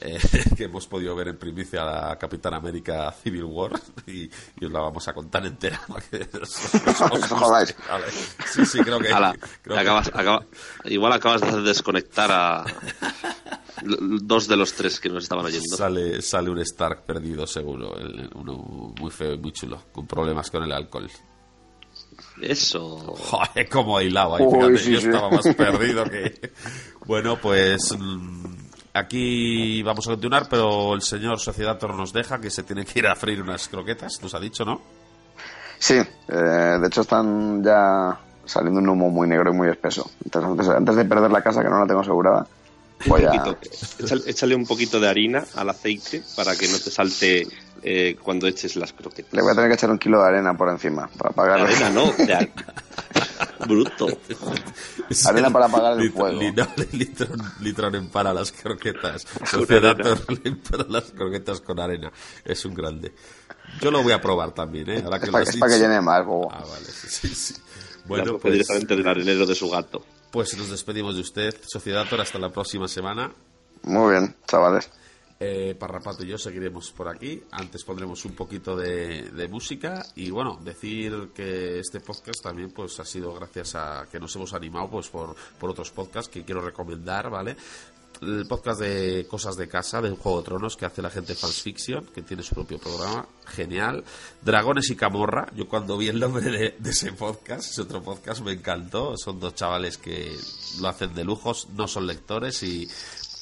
[0.00, 0.18] eh,
[0.56, 3.72] que hemos podido ver en primicia la Capitán América Civil War
[4.06, 4.22] y,
[4.60, 5.80] y os la vamos a contar entera.
[5.88, 7.74] para que os- os- os- Jodáis.
[7.88, 8.06] Vale.
[8.52, 9.12] Sí, sí, creo que.
[9.12, 10.44] Ala, creo que- acabas- acaba-
[10.84, 12.64] igual acabas de desconectar a
[13.82, 15.76] dos de los tres que nos estaban oyendo.
[15.76, 17.96] Sale, sale un Stark perdido, seguro.
[17.98, 21.10] el- uno muy feo y muy chulo, con problemas con el alcohol.
[22.40, 22.96] Eso.
[22.98, 24.38] Joder, cómo hilaba.
[24.38, 25.06] ahí, Uy, fíjate, sí, yo sí.
[25.06, 26.52] estaba más perdido que.
[27.06, 27.96] Bueno, pues.
[27.96, 28.43] mm,
[28.94, 33.00] Aquí vamos a continuar, pero el señor Sociedad Toro nos deja que se tiene que
[33.00, 34.80] ir a freír unas croquetas, nos ha dicho, ¿no?
[35.80, 40.08] Sí, eh, de hecho están ya saliendo un humo muy negro y muy espeso.
[40.24, 42.46] Entonces, antes, antes de perder la casa, que no la tengo asegurada,
[43.06, 43.32] voy a...
[43.98, 47.48] Échale, échale un poquito de harina al aceite para que no te salte
[47.82, 49.32] eh, cuando eches las croquetas.
[49.32, 51.60] Le voy a tener que echar un kilo de arena por encima para De apagar
[51.62, 52.48] arena, no, de ar-
[53.66, 54.06] Bruto.
[55.26, 56.40] Arena para apagar el fuego.
[56.40, 59.26] li- no, Litrón, Litrón empara las croquetas.
[60.44, 62.12] Empara las croquetas con arena.
[62.44, 63.14] Es un grande.
[63.80, 65.02] Yo lo voy a probar también, ¿eh?
[65.04, 66.50] Ahora que Es para, es para que llene más, bobo.
[66.52, 67.54] Ah, vale, sí, sí,
[68.06, 70.04] Bueno, pues, directamente del arenero de su gato.
[70.30, 73.32] pues nos despedimos de usted, Sociedad hasta la próxima semana.
[73.82, 74.90] Muy bien, chavales.
[75.46, 77.42] Eh, Parrapato y yo seguiremos por aquí.
[77.50, 83.04] Antes pondremos un poquito de, música y bueno, decir que este podcast también pues ha
[83.04, 87.28] sido gracias a que nos hemos animado pues por, por otros podcasts que quiero recomendar,
[87.28, 87.56] ¿vale?
[88.22, 91.60] El podcast de Cosas de Casa, de Juego de Tronos, que hace la gente Fans
[91.60, 94.02] Fiction, que tiene su propio programa, genial.
[94.40, 98.40] Dragones y Camorra, yo cuando vi el nombre de, de ese podcast, ese otro podcast,
[98.40, 99.18] me encantó.
[99.18, 100.34] Son dos chavales que
[100.80, 102.88] lo hacen de lujos, no son lectores y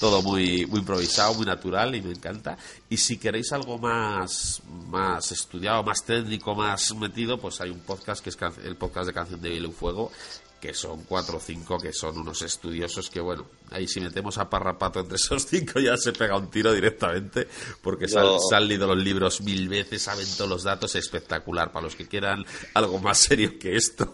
[0.02, 2.58] todo muy, muy improvisado, muy natural y me encanta.
[2.90, 8.20] Y si queréis algo más, más estudiado, más técnico, más metido, pues hay un podcast
[8.22, 10.10] que es el podcast de Canción de Hielo y Fuego,
[10.60, 14.50] que son cuatro o cinco que son unos estudiosos que, bueno, ahí si metemos a
[14.50, 17.46] Parrapato entre esos cinco ya se pega un tiro directamente,
[17.80, 20.96] porque se, han, Yo- se han leído los libros mil veces, saben todos los datos,
[20.96, 21.70] espectacular.
[21.70, 22.44] Para los que quieran
[22.74, 24.12] algo más serio que esto,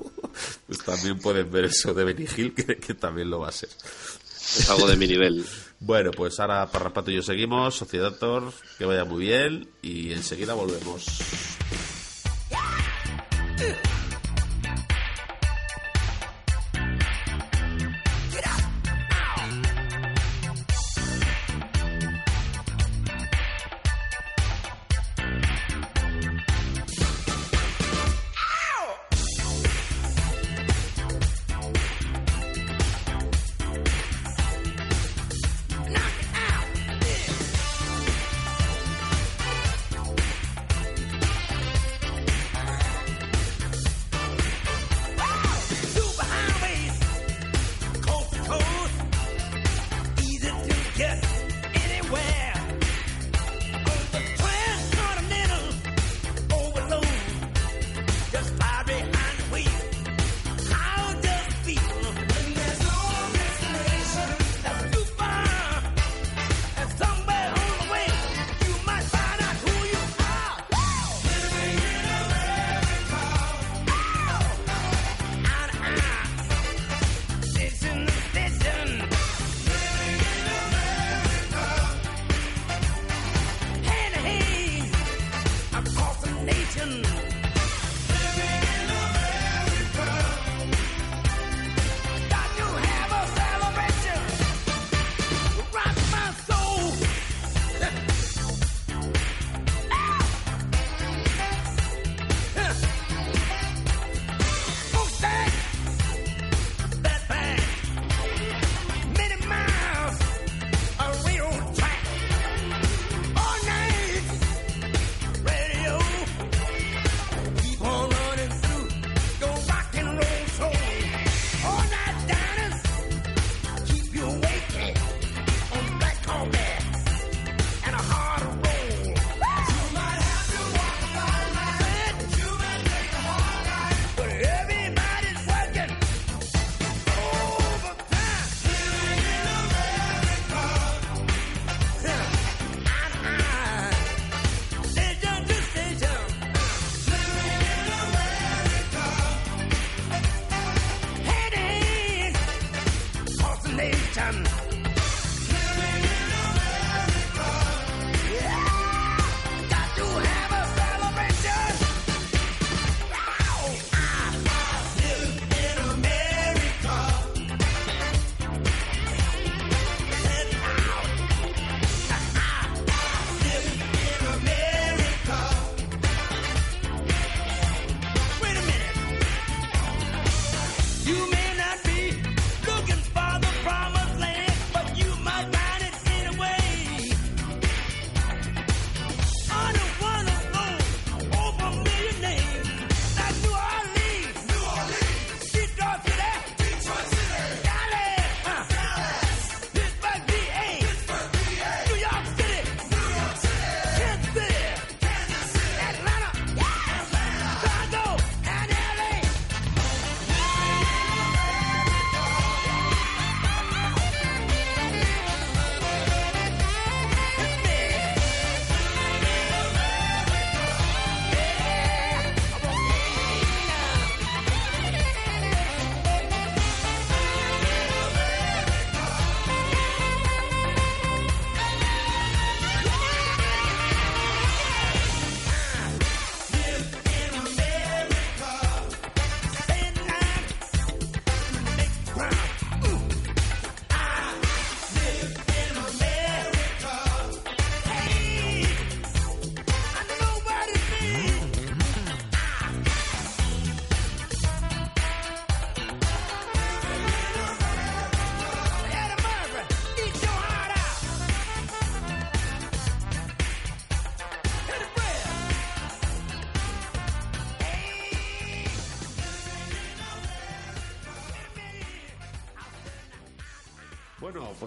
[0.66, 3.70] pues también pueden ver eso de Benny Hill, que, que también lo va a ser.
[3.70, 5.44] Es algo de mi nivel.
[5.80, 9.68] Bueno, pues ahora Parrapato y yo seguimos, Sociedad Tor, que vaya muy bien.
[9.82, 11.06] Y enseguida volvemos.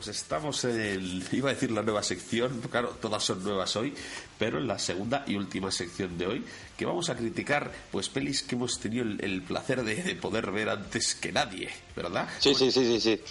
[0.03, 3.93] Pues estamos en el, iba a decir la nueva sección, claro, todas son nuevas hoy,
[4.39, 6.45] pero en la segunda y última sección de hoy,
[6.75, 10.49] que vamos a criticar pues pelis que hemos tenido el, el placer de, de poder
[10.51, 12.27] ver antes que nadie, ¿verdad?
[12.39, 13.21] Sí, sí, sí, sí, sí.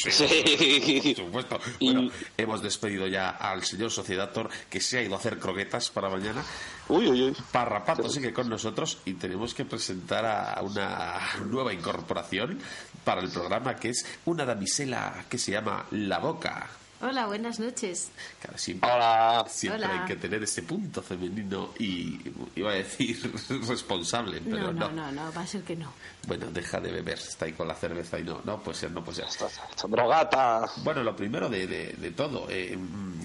[0.10, 1.14] Sí.
[1.16, 1.60] Por supuesto.
[1.80, 5.90] Y- Bueno, hemos despedido ya al señor Sociedator que se ha ido a hacer croquetas
[5.90, 6.42] para mañana.
[6.88, 7.36] Uy, uy, uy.
[7.52, 12.58] Parrapato sigue con nosotros y tenemos que presentar a una nueva incorporación
[13.04, 16.68] para el programa que es una damisela que se llama La Boca.
[17.00, 18.08] Hola, buenas noches.
[18.40, 19.44] Claro, siempre, Hola.
[19.48, 20.00] siempre Hola.
[20.02, 22.18] hay que tener ese punto femenino y
[22.56, 23.30] iba a decir
[23.68, 24.88] responsable, pero No, no.
[24.90, 25.92] no, no, no, va a ser que no.
[26.26, 29.04] Bueno, deja de beber, está ahí con la cerveza y no, no puede ser, no
[29.04, 29.26] puede ser.
[29.26, 30.70] Esta Drogata.
[30.78, 32.78] Bueno, lo primero de, de, de todo, eh,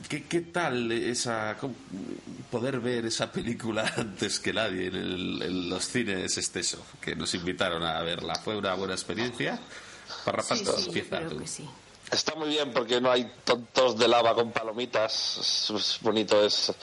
[0.09, 1.55] ¿qué, ¿qué tal esa
[2.51, 7.33] poder ver esa película antes que nadie en, el- en los cines Esteso, que nos
[7.33, 8.35] invitaron a verla?
[8.35, 9.55] ¿Fue una buena experiencia?
[9.55, 11.37] Sí, Parrapato, sí, yo empieza creo tú.
[11.39, 11.69] que sí.
[12.11, 15.69] Está muy bien porque no hay tontos de lava con palomitas.
[15.69, 16.73] Es, bonito, es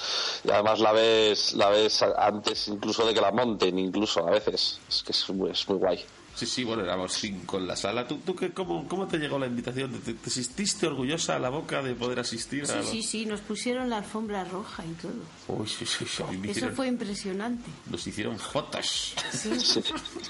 [0.44, 4.78] y además la ves, la ves antes incluso de que la monten, incluso a veces.
[4.88, 6.04] Es que es muy, es muy guay.
[6.36, 8.06] Sí, sí, bueno, éramos cinco en la sala.
[8.06, 9.90] ¿Tú, tú qué, cómo, cómo te llegó la invitación?
[10.00, 13.24] ¿Te, te sentiste orgullosa a la boca de poder asistir a Sí, lo- sí, sí,
[13.24, 15.14] nos pusieron la alfombra roja y todo.
[15.48, 17.70] Uy, sí, sí, sí, a Eso hicieron- fue impresionante.
[17.90, 19.14] Nos hicieron fotos.
[19.32, 19.50] Sí.
[19.60, 19.82] Sí.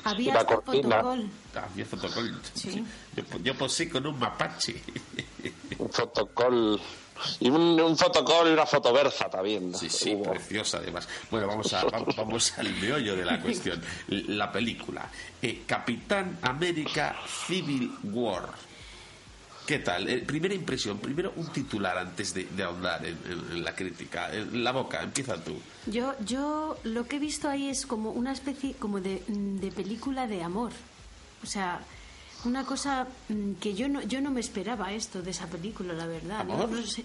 [0.05, 0.97] Había La hasta cortina.
[1.03, 1.27] fotocol.
[1.55, 2.41] Había fotocol.
[2.55, 2.85] Sí.
[3.17, 4.81] Yo, yo posé con un mapache.
[5.79, 6.81] Un fotocol.
[7.41, 9.75] Y un, un fotocol y una fotoberza también.
[9.75, 11.09] Sí, sí, preciosa además.
[11.31, 13.83] Bueno, vamos, a, vamos, vamos al meollo de la cuestión.
[14.09, 15.09] La película.
[15.43, 18.49] Eh, Capitán América Civil War.
[19.67, 20.09] ¿Qué tal?
[20.09, 24.33] Eh, primera impresión, primero un titular antes de, de ahondar en, en- en la crítica.
[24.33, 25.59] En la boca, empieza tú.
[25.87, 30.29] Yo, yo lo que he visto ahí es como una especie como de, de película
[30.29, 30.71] de amor.
[31.43, 31.81] O sea,
[32.47, 36.07] una cosa mm, que yo no, yo no me esperaba esto de esa película, la
[36.07, 36.47] verdad.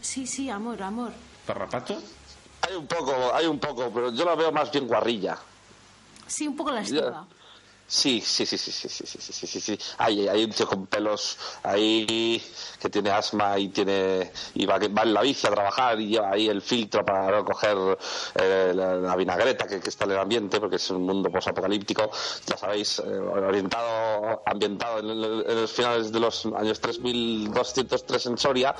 [0.02, 1.12] sí, sí, amor, amor.
[1.46, 1.98] ¿Parrapato?
[2.62, 5.38] Hay un poco, hay un poco, pero yo la veo más bien guarrilla.
[6.28, 7.26] Sí, un poco lastiva.
[7.28, 7.36] Sí,
[7.92, 9.80] sí, sí, sí, sí, sí, sí, sí, sí, sí, sí.
[9.98, 12.42] Hay, hay un tío con pelos ahí
[12.80, 16.32] que tiene asma y tiene y va, va en la bici a trabajar y lleva
[16.32, 17.78] ahí el filtro para no coger
[18.36, 22.10] eh, la, la vinagreta que, que está en el ambiente porque es un mundo posapocalíptico,
[22.48, 28.38] ya sabéis, eh, orientado, ambientado en, el- en los finales de los años 3203 en
[28.38, 28.74] Soria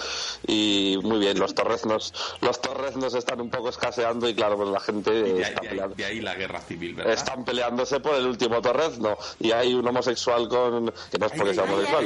[0.48, 4.80] y muy bien, los torreznos, los torreznos están un poco escaseando y claro, pues la
[4.80, 7.14] gente Y de, está ahí- de ahí, peleando de ahí la guerra civil, ¿verdad?
[7.14, 9.01] están peleándose por el último torrezno
[9.40, 12.06] y hay un homosexual con que no es porque sea homosexual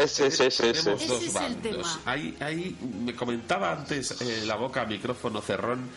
[0.00, 0.90] Ese, ese, ese, ese.
[0.92, 1.62] dos es el bandos.
[1.62, 2.00] tema.
[2.04, 5.88] Ahí, ahí me comentaba antes eh, la boca micrófono cerrón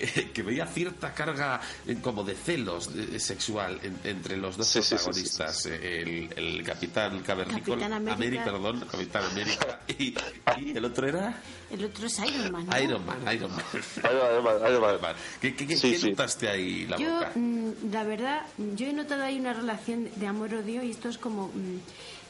[0.00, 4.66] que, que veía cierta carga eh, como de celos eh, sexual en- entre los dos
[4.66, 8.44] Sí, sí, sí, protagonistas, eh, el, el capitán cavernícola, Capitán América.
[8.44, 10.14] perdón, capitán América y,
[10.58, 11.34] y el otro era
[11.70, 12.66] El otro es Iron Man.
[12.66, 12.80] ¿no?
[12.80, 13.64] Iron Man, Iron Man.
[14.02, 15.16] Vale.
[15.40, 16.10] ¿Qué, qué- qué- Sí, qué sí.
[16.10, 17.32] notaste ahí la Yo, boca?
[17.34, 18.42] mm, la verdad,
[18.76, 21.48] yo he notado ahí una relación de amor-odio y esto es como.
[21.48, 21.78] mm,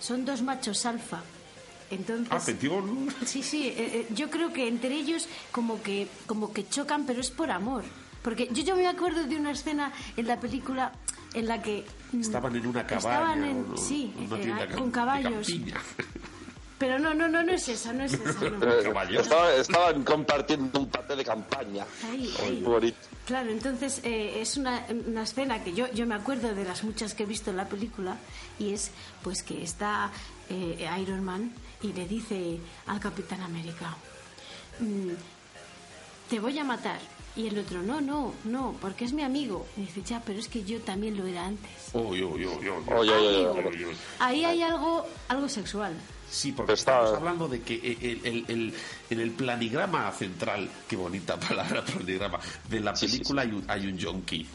[0.00, 1.22] son dos machos alfa.
[1.92, 2.32] Entonces.
[2.32, 3.08] Atención.
[3.24, 7.20] Sí, sí, eh, eh, yo creo que entre ellos como que, como que chocan, pero
[7.20, 7.84] es por amor.
[8.22, 10.92] Porque yo, yo me acuerdo de una escena en la película
[11.34, 11.84] en la que...
[12.12, 12.98] mm, Estaban en una cabaña.
[12.98, 15.48] Estaban en, o no- sí, una eh, tienda eh, con caballos.
[16.78, 18.50] Pero no, no, no, no es esa, no es esa.
[18.50, 18.72] no.
[18.72, 21.84] Eh, estaban compartiendo un paté de campaña.
[22.10, 22.62] Ahí, Muy ahí.
[22.62, 22.96] bonito.
[23.26, 27.14] Claro, entonces eh, es una, una escena que yo, yo me acuerdo de las muchas
[27.14, 28.16] que he visto en la película
[28.58, 28.90] y es
[29.22, 30.10] pues que está
[30.50, 31.52] eh, Iron Man
[31.82, 33.96] y le dice al Capitán América,
[34.80, 35.10] mm,
[36.30, 36.98] te voy a matar.
[37.34, 39.66] Y el otro, no, no, no, porque es mi amigo.
[39.78, 41.70] Y dice, ya, pero es que yo también lo era antes.
[41.94, 43.96] Uy, uy, uy, uy.
[44.18, 45.94] Ahí hay algo, algo sexual.
[46.30, 48.74] Sí, porque Está- estamos hablando de que el, el- el-
[49.10, 53.64] en el planigrama central, qué bonita palabra planigrama, de la Sí, sí, película Hay, un,
[53.68, 54.46] hay un yonki.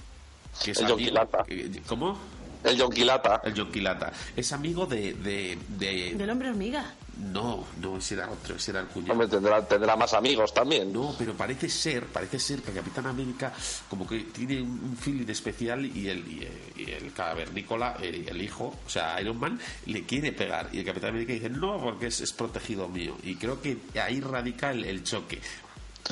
[0.64, 1.46] Que es El amigo- yonquilata.
[1.48, 2.18] eh, ¿Cómo?
[2.64, 3.42] El yonquilata.
[3.44, 4.12] El yonquilata.
[4.36, 6.94] Es amigo de, de, de- Del hombre hormiga.
[7.20, 9.13] No, no, ese era otro, ese era el cuñado.
[9.13, 10.93] Hombre, tendrá, tendrá más amigos también.
[10.93, 13.51] No, pero parece ser, parece ser que Capitán América
[13.89, 18.41] como que tiene un feeling especial y el, y el, y el cavernícola, el, el
[18.41, 20.70] hijo, o sea, Iron Man, le quiere pegar.
[20.72, 23.18] Y el Capitán América dice, no, porque es, es protegido mío.
[23.24, 25.41] Y creo que ahí radica el, el choque.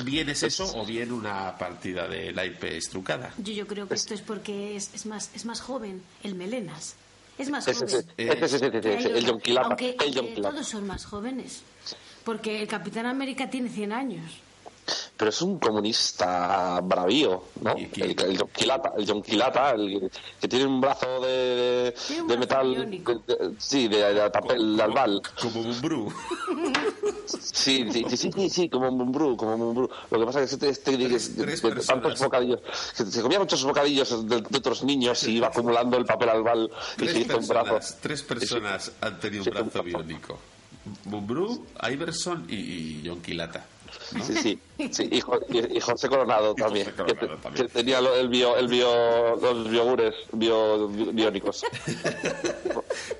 [0.04, 3.32] Bien es eso o bien una partida de naipe estrucada.
[3.38, 6.96] Yo, yo creo que esto es porque es, es, más, es más joven, el melenas.
[7.38, 7.84] Es más joven.
[7.84, 9.24] ese, ese, ese, el Man.
[9.24, 9.66] yonquilata.
[9.68, 10.50] Aunque, El yonquilata.
[10.54, 11.62] todos son más jóvenes.
[12.24, 14.40] Porque el Capitán América tiene 100 años.
[15.16, 17.74] Pero es un comunista bravío, ¿no?
[17.78, 20.10] ¿Y El, el Jonquilata, el Jonquilata, el
[20.40, 23.14] que tiene un brazo de, de, Tiene un de brazo metal, biónico.
[23.26, 25.22] de- de- sí, de, de papel, de albal.
[25.40, 26.12] Como un bru.
[27.26, 29.90] Sí, sí, sí, sí, sí, sí, como un Mumbrú, como un Mumbrú.
[30.10, 32.60] Lo que pasa es que este, este tantos bocadillos,
[32.96, 36.70] que se comía muchos bocadillos de, de otros niños y iba acumulando el papel albal
[36.98, 37.64] y se Tres hizo un brazo.
[37.74, 40.38] personas, tres personas han tenido un Sí, un brazo biónico.
[41.04, 43.66] Mumbrú, Iverson y, y John Quilata.
[44.12, 44.24] ¿No?
[44.24, 44.58] Sí, sí,
[44.92, 47.66] sí, y, y- y José Coronado Y también, José Coronado que, también.
[47.66, 51.64] que tenía lo- el bio, el bio, los biogures bio, bi- biónicos.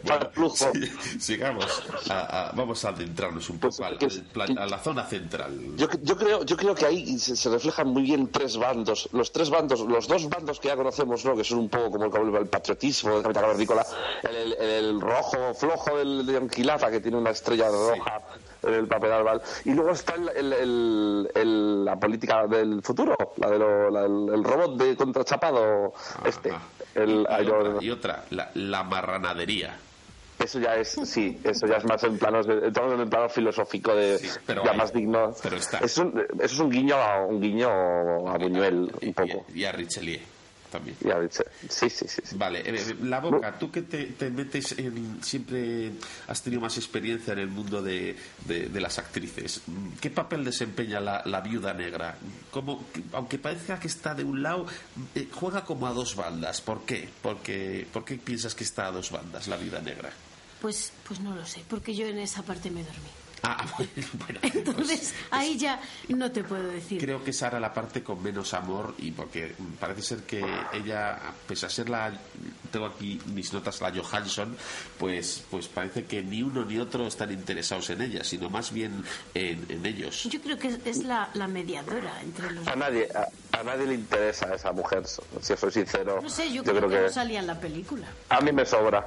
[0.06, 0.70] El flujo.
[0.72, 1.66] Sí, sigamos.
[2.08, 5.52] A- a- vamos a adentrarnos un poco al- que- al plan- a la zona central.
[5.76, 9.08] Yo, yo creo, yo creo que ahí se, se reflejan muy bien tres bandos.
[9.12, 11.34] Los tres bandos, los dos bandos que ya conocemos, ¿no?
[11.36, 13.84] que son un poco como el, el patriotismo del capitán cavernícola,
[14.22, 18.86] el, el- el rojo flojo del de Anquilata, que tiene una estrella roja en el
[18.86, 19.40] papel albal.
[19.64, 24.44] Y luego está el, el- el- el- la política del futuro, la de del el
[24.44, 25.92] robot de contrachapado
[26.24, 26.50] este.
[26.50, 26.62] Ajá.
[26.94, 29.76] El, y, otra, y otra, la, la marranadería.
[30.38, 33.28] eso ya es, sí, eso ya es más en planos, de- estamos en el plano
[33.28, 35.34] filosófico de Sí, pero ya hay- más digno.
[35.42, 35.78] pero está.
[35.78, 36.10] Eso
[36.40, 37.68] es un guiño, a- un guiño
[38.28, 39.44] a Buñuel, un poco.
[39.54, 40.20] Y, y a Richelieu
[40.76, 40.96] también.
[41.04, 42.20] Y a ver, sí, sí, sí.
[42.24, 42.36] sí.
[42.36, 45.22] Vale, eh, la boca, tú que te, te metes en.
[45.22, 45.92] Siempre
[46.28, 48.16] has tenido más experiencia en el mundo de,
[48.46, 49.62] de- de las actrices.
[50.00, 52.16] ¿Qué papel desempeña la, la viuda negra?
[52.50, 54.66] ¿Cómo, aunque parezca que está de un lado,
[55.14, 56.60] eh, juega como a dos bandas.
[56.60, 57.08] ¿Por qué?
[57.22, 60.10] Porque, ¿Por qué piensas que está a dos bandas la viuda negra?
[60.60, 63.10] Pues, pues no lo sé, porque yo en esa parte me dormí.
[63.42, 67.00] Ah, bueno, bueno, pues Entonces, ahí ya no te puedo decir.
[67.00, 71.18] creo que esa era la parte con menos amor y porque parece ser que ella,
[71.46, 72.12] pese a ser la,
[72.70, 74.56] tengo aquí mis notas, la Johansson,
[74.98, 79.04] pues, pues parece que ni uno ni otro están interesados en ella, sino más bien
[79.34, 80.24] en, en ellos.
[80.24, 83.28] Yo creo que es, es la, la mediadora entre los A nadie, a,
[83.60, 85.02] a nadie le interesa esa mujer,
[85.40, 86.20] si soy sincero.
[86.22, 88.06] No sé, yo, creo, que, no salía en la película.
[88.28, 89.06] a mí me sobra.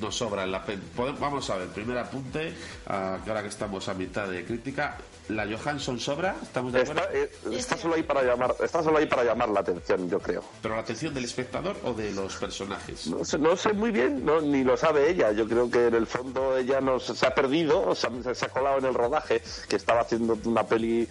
[0.00, 2.52] Nos sobra en la pe- Pode- Vamos a ver, primer apunte,
[2.86, 2.92] que
[3.30, 4.96] ahora que estamos a mitad de crítica,
[5.28, 7.02] la Johansson sobra, ¿estamos de acuerdo?
[7.02, 10.18] Está, eh, está solo ahí para llamar, está solo ahí para llamar la atención, yo
[10.20, 10.42] creo.
[10.62, 13.06] ¿Pero la atención del espectador o de los personajes?
[13.08, 15.32] No sé, no sé muy bien, no, ni lo sabe ella.
[15.32, 18.48] Yo creo que en el fondo ella no se, ha perdido, se ha, se ha
[18.48, 21.08] colado en el rodaje, que estaba haciendo una peli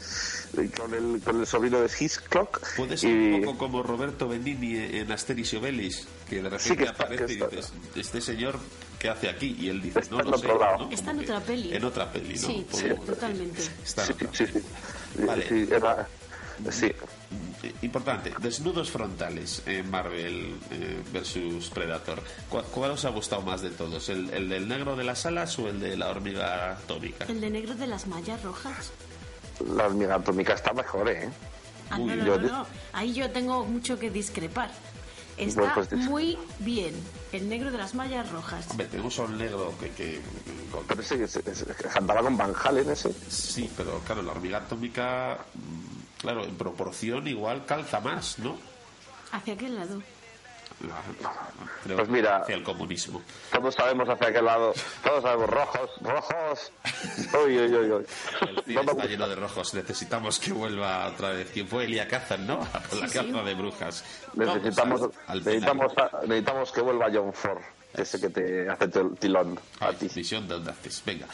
[0.77, 2.59] con el, con el sobrino de Hitchcock.
[2.75, 6.63] Puede ser y- un poco como Roberto Benigni en Asterix y Obelix, que de repente
[6.63, 8.57] Sí, que está- aparece que y dices, este señor,
[8.99, 9.55] ¿qué hace aquí?
[9.59, 10.47] Y él dice, Está no en lo sé.
[10.47, 10.89] ¿no?
[10.91, 11.73] Está en otra peli.
[11.75, 12.47] En otra peli, ¿no?
[12.47, 13.61] Sí, sí, totalmente.
[13.83, 14.59] Está en Sí, otra sí, peli.
[15.15, 15.25] sí.
[15.25, 15.47] Vale.
[15.49, 16.07] Sí, era-
[16.71, 16.85] sí.
[17.63, 22.21] Eh, Importante, desnudos frontales en Marvel eh, versus Predator.
[22.49, 24.09] ¿Cuál, cuál os ha gustado más de todos?
[24.09, 27.25] ¿El, el del negro de las alas o el de la hormiga atómica?
[27.25, 28.91] El de negro de las mallas rojas.
[29.75, 31.29] La hormiga atómica está mejor, ¿eh?
[31.89, 32.67] Ah, Uy, no, no, yo no, no.
[32.93, 34.69] Ahí yo tengo mucho que discrepar.
[35.37, 36.93] Está Bueno, pues, muy bien.
[37.31, 38.65] El negro de las mallas rojas.
[38.71, 39.91] Hombre, tenemos a un negro que...
[39.91, 40.21] que-
[40.71, 43.13] con- Pero ese, ese- ese- cantaba con Van Halen ese.
[43.29, 48.57] sí, pero claro, la hormiga atómica, mm, claro, en proporción igual calza más, ¿no?
[49.31, 50.01] ¿Hacia qué lado?
[51.83, 52.37] Creo Pues que mira.
[52.37, 53.21] hacia el comunismo.
[53.51, 54.73] Todos sabemos hacia qué lado.
[55.03, 56.71] Todos sabemos rojos, rojos.
[57.45, 58.05] Uy, uy, uy, uy.
[58.41, 59.73] El cine No está lleno de rojos.
[59.73, 61.49] Necesitamos que vuelva otra vez.
[61.51, 62.61] ¿Quién fue Elia Kazan, no?
[62.73, 63.25] A por la Sí, sí.
[63.31, 64.03] caza de brujas.
[64.35, 65.01] Necesitamos,
[65.33, 65.91] necesitamos,
[66.27, 67.61] necesitamos que vuelva John Ford,
[67.93, 68.87] ese que te hace
[69.19, 70.07] tilón a ti.
[70.13, 71.01] visión de audaces.
[71.05, 71.25] Venga.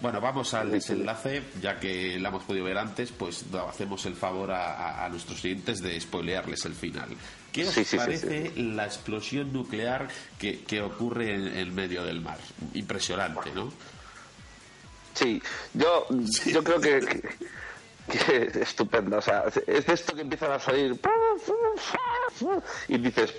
[0.00, 4.50] Bueno, vamos al desenlace, ya que la hemos podido ver antes, pues hacemos el favor
[4.50, 7.08] a, a- nuestros siguientes de spoilearles el final.
[7.52, 10.08] ¿Qué os Sí, sí, sí, parece la explosión nuclear
[10.38, 12.38] que, que ocurre en el medio del mar?
[12.74, 13.72] Impresionante, ¿no?
[15.14, 15.42] Sí,
[15.74, 16.06] yo,
[16.46, 17.00] yo creo que,
[18.10, 19.18] que, que es estupendo.
[19.18, 20.98] O sea, es de esto que empiezan a salir
[22.88, 23.34] y dices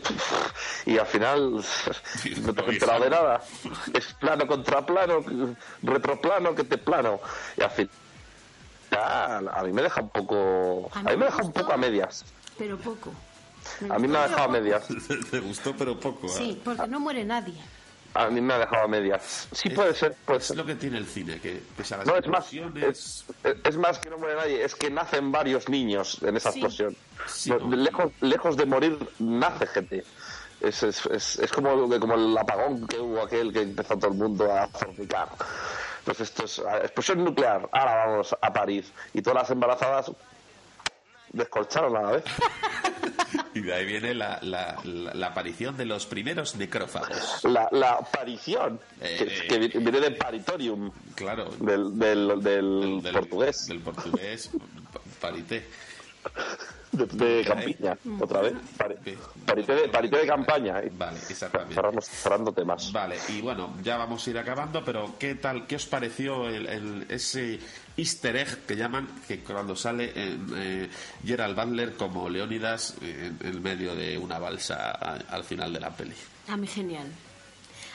[0.85, 1.53] y al final
[2.41, 3.41] no te has enterado de nada.
[3.93, 5.23] Es plano contra plano,
[5.81, 7.19] retroplano que te plano
[7.57, 7.89] y al final
[8.91, 12.25] a mí me deja un poco a mí me deja un poco a medias.
[12.57, 13.11] Pero poco.
[13.89, 14.87] A mí me ha dejado a medias.
[15.31, 16.21] Te gustó, pero poco.
[16.21, 16.27] poco.
[16.27, 16.37] ¿eh?
[16.37, 17.53] Sí, porque no muere nadie.
[18.13, 19.47] A mí me ha dejado a medias.
[19.53, 20.57] Sí puede ser, puede Es ser.
[20.57, 23.23] lo que tiene el cine, que pese a las No, es más, explosiones...
[23.43, 26.59] es, es más que no muere nadie, es que nacen varios niños en esa Sí.
[26.59, 26.95] explosión.
[27.27, 27.75] Sí, No, no.
[27.75, 30.03] lejos, lejos de morir, nace gente.
[30.59, 34.17] Es, es, es, es como, como el apagón que hubo aquel que empezó todo el
[34.17, 35.29] mundo a fornicar.
[36.03, 38.91] Pues esto es explosión nuclear, ahora vamos a París.
[39.13, 40.11] Y todas las embarazadas
[41.31, 42.23] descolcharon a la vez.
[43.53, 47.43] Y de ahí viene la, la, la, la aparición de los primeros necrófagos.
[47.43, 51.49] La, aparición, Eh, que, que viene de paritorium, Claro.
[51.59, 54.49] del, del, del, del- portugués, Del portugués,
[54.93, 55.67] pa- parité.
[57.05, 58.53] De, de Campiña, otra vez.
[59.03, 59.15] Sí.
[59.45, 60.79] parité, de, parité de campaña.
[60.81, 60.91] eh.
[60.95, 61.75] Vale, exactamente.
[61.75, 62.91] Cerramos, cerrando temas.
[62.91, 66.67] Vale, y bueno, ya vamos a ir acabando, pero ¿qué tal, qué os pareció el,
[66.67, 67.59] el- ese
[67.97, 70.89] easter egg que llaman, que cuando sale eh,
[71.25, 75.79] Gerald Butler como Leónidas eh, en, en medio de una balsa a- al final de
[75.79, 76.13] la peli?
[76.47, 77.07] A mí genial.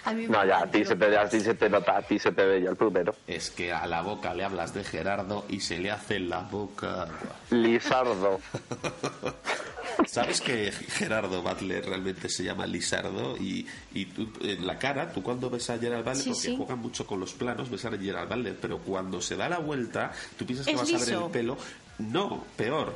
[0.07, 2.03] A mí me No, ya, a ti, se te, a ti se te nota, a
[2.03, 3.15] ti se te ve ya el primero.
[3.27, 7.09] Es que a la boca le hablas de Gerardo y se le hace la boca.
[7.51, 8.41] Lizardo.
[10.07, 13.37] ¿Sabes que Gerardo Butler realmente se llama Lizardo?
[13.37, 16.57] Y, y tú, en la cara, tú cuando ves a Gerald Butler, Sí, porque sí.
[16.57, 20.13] juegan mucho con los planos, ves a Gerald Butler, pero cuando se da la vuelta,
[20.39, 21.57] tú piensas que Es vas a ver el pelo.
[21.99, 22.93] No, peor.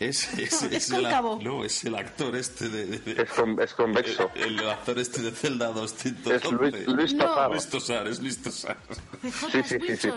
[0.00, 1.40] Es, es, Es el, cóncavo.
[1.42, 2.86] no, es el actor este de.
[2.86, 4.30] de- de- Es, con- es convexo.
[4.36, 6.36] el, el actor este de Zelda 211.
[6.36, 7.24] Es Luis, Luis No.
[7.26, 7.50] Tosar.
[7.50, 8.76] Luis Tosar, es Luis Tosar.
[9.22, 9.30] Sí,
[9.64, 10.10] sí, sí, sí.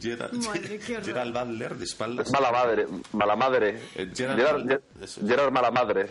[0.00, 0.78] Gerald, Madre.
[0.80, 2.26] Gerald Butler de espaldas.
[2.28, 3.80] Es mala madre, mala madre.
[3.96, 5.20] Eh, Gerard- Gerard, Gerard, eso.
[5.26, 6.06] Gerard mala madre.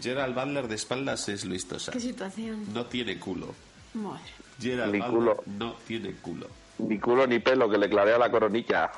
[0.00, 1.92] Gerald Butler de espaldas es Luis Tosar.
[1.94, 2.64] Qué situación.
[2.72, 3.54] No tiene culo.
[3.94, 4.22] Madre.
[4.60, 5.44] Gerald Ni Butler culo.
[5.58, 6.46] no tiene culo.
[6.78, 8.92] Ni culo ni pelo que le clarea la coronilla.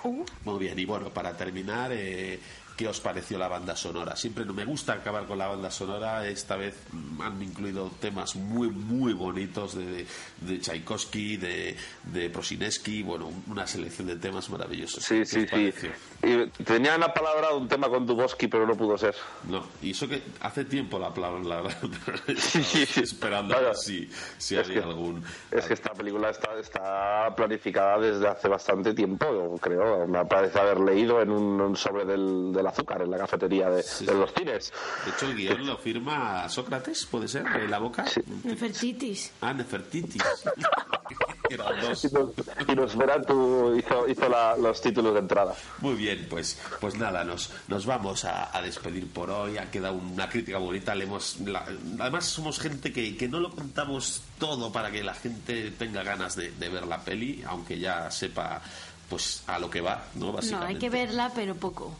[0.44, 2.38] Muy bien, y bueno, para terminar, eh,
[2.80, 4.16] ¿qué os pareció la banda sonora?
[4.16, 6.74] Siempre no me gusta acabar con la banda sonora, esta vez
[7.20, 10.06] han incluido temas muy, muy bonitos de,
[10.40, 15.04] de Tchaikovsky, de, de Prosineski, bueno, una selección de temas maravillosos.
[15.04, 15.46] Sí, ¿Qué sí,
[15.78, 15.88] sí.
[16.22, 19.14] Y tenía una palabra un tema con Duboski, pero no pudo ser.
[19.46, 21.62] No, y eso que hace tiempo la palabra, la,
[22.96, 23.74] esperando Vaya.
[23.74, 24.08] si,
[24.38, 25.22] si Es había que- algún...
[25.50, 30.06] Es que esta película está, está planificada desde hace bastante tiempo, creo.
[30.06, 34.06] Me parece haber leído en un, sobre del, del azúcar en la cafetería de, Sí,
[34.06, 34.18] de sí.
[34.18, 34.72] los cines.
[35.04, 37.44] De hecho, el guion lo firma Sócrates, ¿puede ser?
[37.44, 38.04] ¿De la boca?
[38.44, 39.32] Nefertitis.
[39.40, 40.18] Ah, Nefertiti.
[41.50, 42.04] Eran dos.
[42.04, 42.30] Y nos,
[42.68, 45.54] y Nosferatu hizo, hizo la- los títulos de entrada.
[45.80, 49.58] Muy bien, pues, pues nada, nos, nos vamos a, a despedir por hoy.
[49.58, 50.94] Ha quedado una crítica bonita.
[50.94, 51.66] Le hemos, la-
[51.98, 56.36] además, somos gente que, que no lo contamos todo para que la gente tenga ganas
[56.36, 58.60] de, de ver la peli, aunque ya sepa
[59.08, 60.26] pues a lo que va, ¿no?
[60.26, 60.72] No, Básicamente.
[60.74, 61.92] hay que verla, pero poco.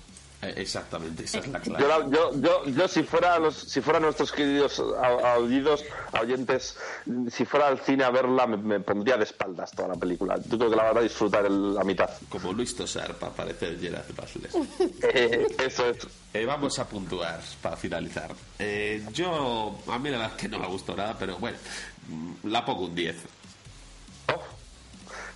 [0.43, 1.87] Eh, exactamente, esa es la Yo, clave.
[1.87, 5.85] la- yo, yo, yo si fuera los, si fueran nuestros queridos a- auditores,
[6.19, 6.79] oyentes,
[7.31, 10.39] si fuera al cine a verla, me, me pondría de espaldas toda la película.
[10.49, 12.09] Yo creo que la van a disfrutar el- la mitad.
[12.31, 14.51] Como Luis Tosar, para parecer Gerard Butler.
[15.13, 15.99] Eh, eso es.
[16.33, 18.35] Eh, vamos a puntuar para finalizar.
[18.59, 21.59] Eh, yo, a mí la verdad es que no me gustó nada, pero bueno,
[22.09, 23.17] mm, la pongo un 10.
[24.33, 24.41] Oh.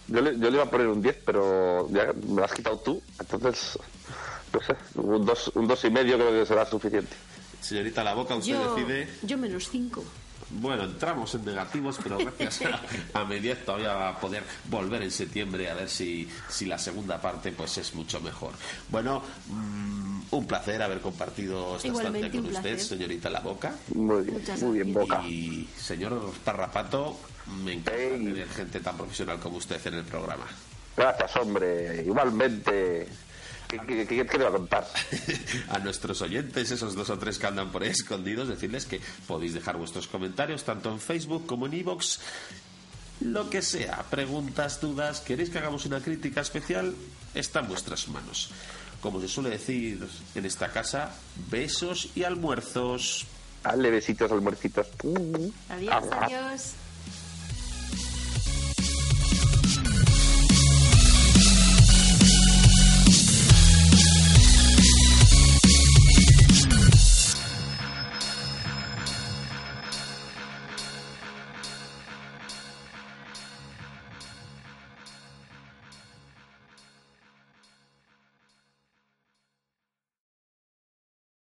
[0.08, 2.78] Yo, le, yo le iba a poner un 10, pero ya me lo has quitado
[2.78, 3.02] tú.
[3.18, 3.78] Entonces,
[4.54, 7.14] no sé, un 2 un dos y medio creo que será suficiente.
[7.60, 9.08] Señorita La Boca, usted Yo, decide.
[9.22, 10.04] yo menos cinco.
[10.50, 12.60] Bueno, entramos en negativos, pero gracias
[13.14, 16.66] a, a mi 10 todavía va a poder volver en septiembre a ver si, si
[16.66, 18.52] la segunda parte pues es mucho mejor.
[18.90, 22.80] Bueno, mm, un placer haber compartido esta Igualmente, estancia con usted, placer.
[22.86, 23.74] señorita La Boca.
[23.94, 25.22] Muy bien, Muchas muy bien, boca.
[25.26, 27.18] Y señor Parrapato,
[27.64, 28.24] me encanta Ey.
[28.24, 30.44] tener gente tan profesional como usted en el programa.
[30.96, 32.04] Gracias, hombre.
[32.06, 33.08] Igualmente.
[33.68, 34.86] ¿Qué, qué, qué- qué te va a contar?
[35.68, 39.54] a nuestros oyentes, esos dos o tres que andan por ahí escondidos, decirles que podéis
[39.54, 42.18] dejar vuestros comentarios tanto en Facebook como en iVoox.
[43.20, 46.94] Lo que sea, preguntas, dudas, queréis que hagamos una crítica especial,
[47.34, 48.50] está en vuestras manos.
[49.00, 51.14] Como se suele decir en esta casa,
[51.50, 53.26] besos y almuerzos.
[53.62, 54.86] Dale besitos al muercitos.
[55.70, 56.72] Adiós, adiós.